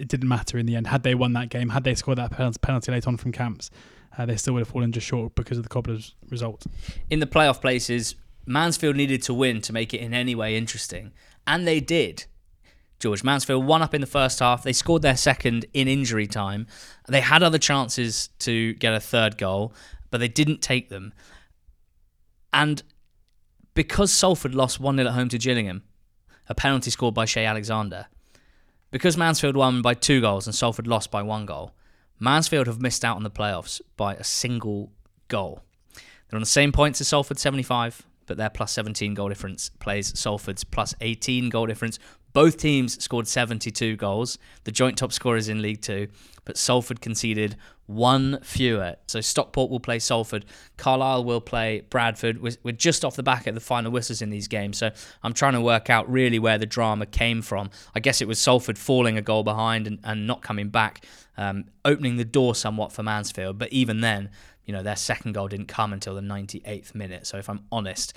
[0.00, 0.86] it didn't matter in the end.
[0.86, 3.70] Had they won that game, had they scored that penalty late on from Camps,
[4.16, 6.66] uh, they still would have fallen just short because of the Cobblers' result.
[7.10, 8.14] In the playoff places,
[8.46, 11.12] Mansfield needed to win to make it in any way interesting,
[11.46, 12.24] and they did.
[12.98, 14.62] George Mansfield won up in the first half.
[14.62, 16.66] They scored their second in injury time.
[17.08, 19.72] They had other chances to get a third goal,
[20.10, 21.14] but they didn't take them.
[22.52, 22.82] And
[23.74, 25.82] because Salford lost 1 0 at home to Gillingham,
[26.48, 28.06] a penalty scored by Cheye Alexander,
[28.90, 31.72] because Mansfield won by two goals and Salford lost by one goal,
[32.18, 34.92] Mansfield have missed out on the playoffs by a single
[35.28, 35.62] goal.
[35.94, 40.16] They're on the same points as Salford, 75, but their plus 17 goal difference plays
[40.18, 41.98] Salford's plus 18 goal difference.
[42.32, 44.38] Both teams scored 72 goals.
[44.64, 46.08] The joint top scorers in League Two,
[46.44, 48.94] but Salford conceded one fewer.
[49.08, 50.44] So Stockport will play Salford.
[50.76, 52.40] Carlisle will play Bradford.
[52.40, 54.78] We're, we're just off the back at the final whistles in these games.
[54.78, 54.90] So
[55.24, 57.70] I'm trying to work out really where the drama came from.
[57.94, 61.04] I guess it was Salford falling a goal behind and, and not coming back,
[61.36, 63.58] um, opening the door somewhat for Mansfield.
[63.58, 64.30] But even then,
[64.64, 67.26] you know, their second goal didn't come until the 98th minute.
[67.26, 68.16] So if I'm honest,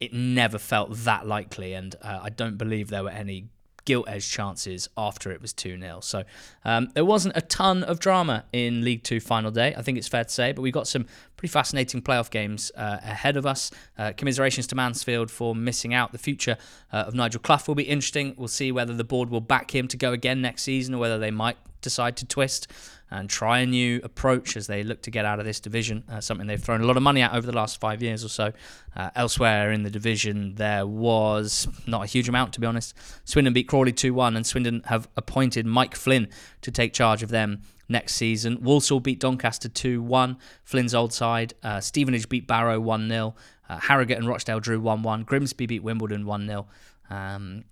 [0.00, 3.48] it never felt that likely, and uh, I don't believe there were any
[3.84, 6.00] gilt edge chances after it was 2 0.
[6.00, 6.24] So
[6.64, 10.08] um, there wasn't a ton of drama in League Two final day, I think it's
[10.08, 11.06] fair to say, but we've got some
[11.36, 13.70] pretty fascinating playoff games uh, ahead of us.
[13.98, 16.12] Uh, commiserations to Mansfield for missing out.
[16.12, 16.56] The future
[16.92, 18.34] uh, of Nigel Clough will be interesting.
[18.36, 21.18] We'll see whether the board will back him to go again next season or whether
[21.18, 22.66] they might decide to twist
[23.10, 26.20] and try a new approach as they look to get out of this division, uh,
[26.20, 28.52] something they've thrown a lot of money at over the last five years or so.
[28.96, 32.94] Uh, elsewhere in the division, there was not a huge amount, to be honest.
[33.24, 36.28] Swindon beat Crawley 2 1, and Swindon have appointed Mike Flynn
[36.62, 38.58] to take charge of them next season.
[38.62, 40.36] Walsall beat Doncaster 2 1.
[40.64, 41.54] Flynn's old side.
[41.62, 43.34] Uh, Stevenage beat Barrow 1 0.
[43.68, 45.22] Uh, Harrogate and Rochdale drew 1 1.
[45.22, 46.66] Grimsby beat Wimbledon 1 0.
[47.10, 47.64] Um,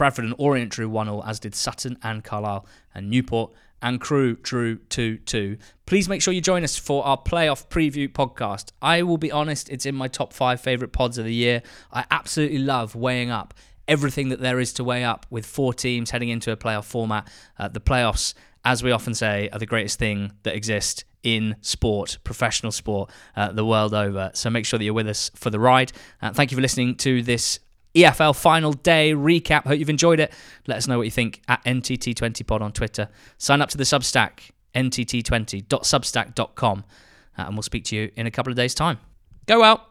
[0.00, 2.64] Bradford and Orient drew 1 0, as did Sutton and Carlisle.
[2.94, 3.52] And Newport
[3.82, 5.58] and Crewe drew 2 2.
[5.84, 8.72] Please make sure you join us for our playoff preview podcast.
[8.80, 11.62] I will be honest, it's in my top five favourite pods of the year.
[11.92, 13.52] I absolutely love weighing up
[13.86, 17.28] everything that there is to weigh up with four teams heading into a playoff format.
[17.58, 18.32] Uh, the playoffs,
[18.64, 23.52] as we often say, are the greatest thing that exists in sport, professional sport, uh,
[23.52, 24.30] the world over.
[24.32, 25.92] So make sure that you're with us for the ride.
[26.22, 27.60] Uh, thank you for listening to this
[27.94, 29.64] EFL final day recap.
[29.64, 30.32] Hope you've enjoyed it.
[30.66, 33.08] Let us know what you think at NTT20pod on Twitter.
[33.38, 36.84] Sign up to the Substack, ntt20.substack.com,
[37.38, 38.98] uh, and we'll speak to you in a couple of days' time.
[39.46, 39.89] Go out.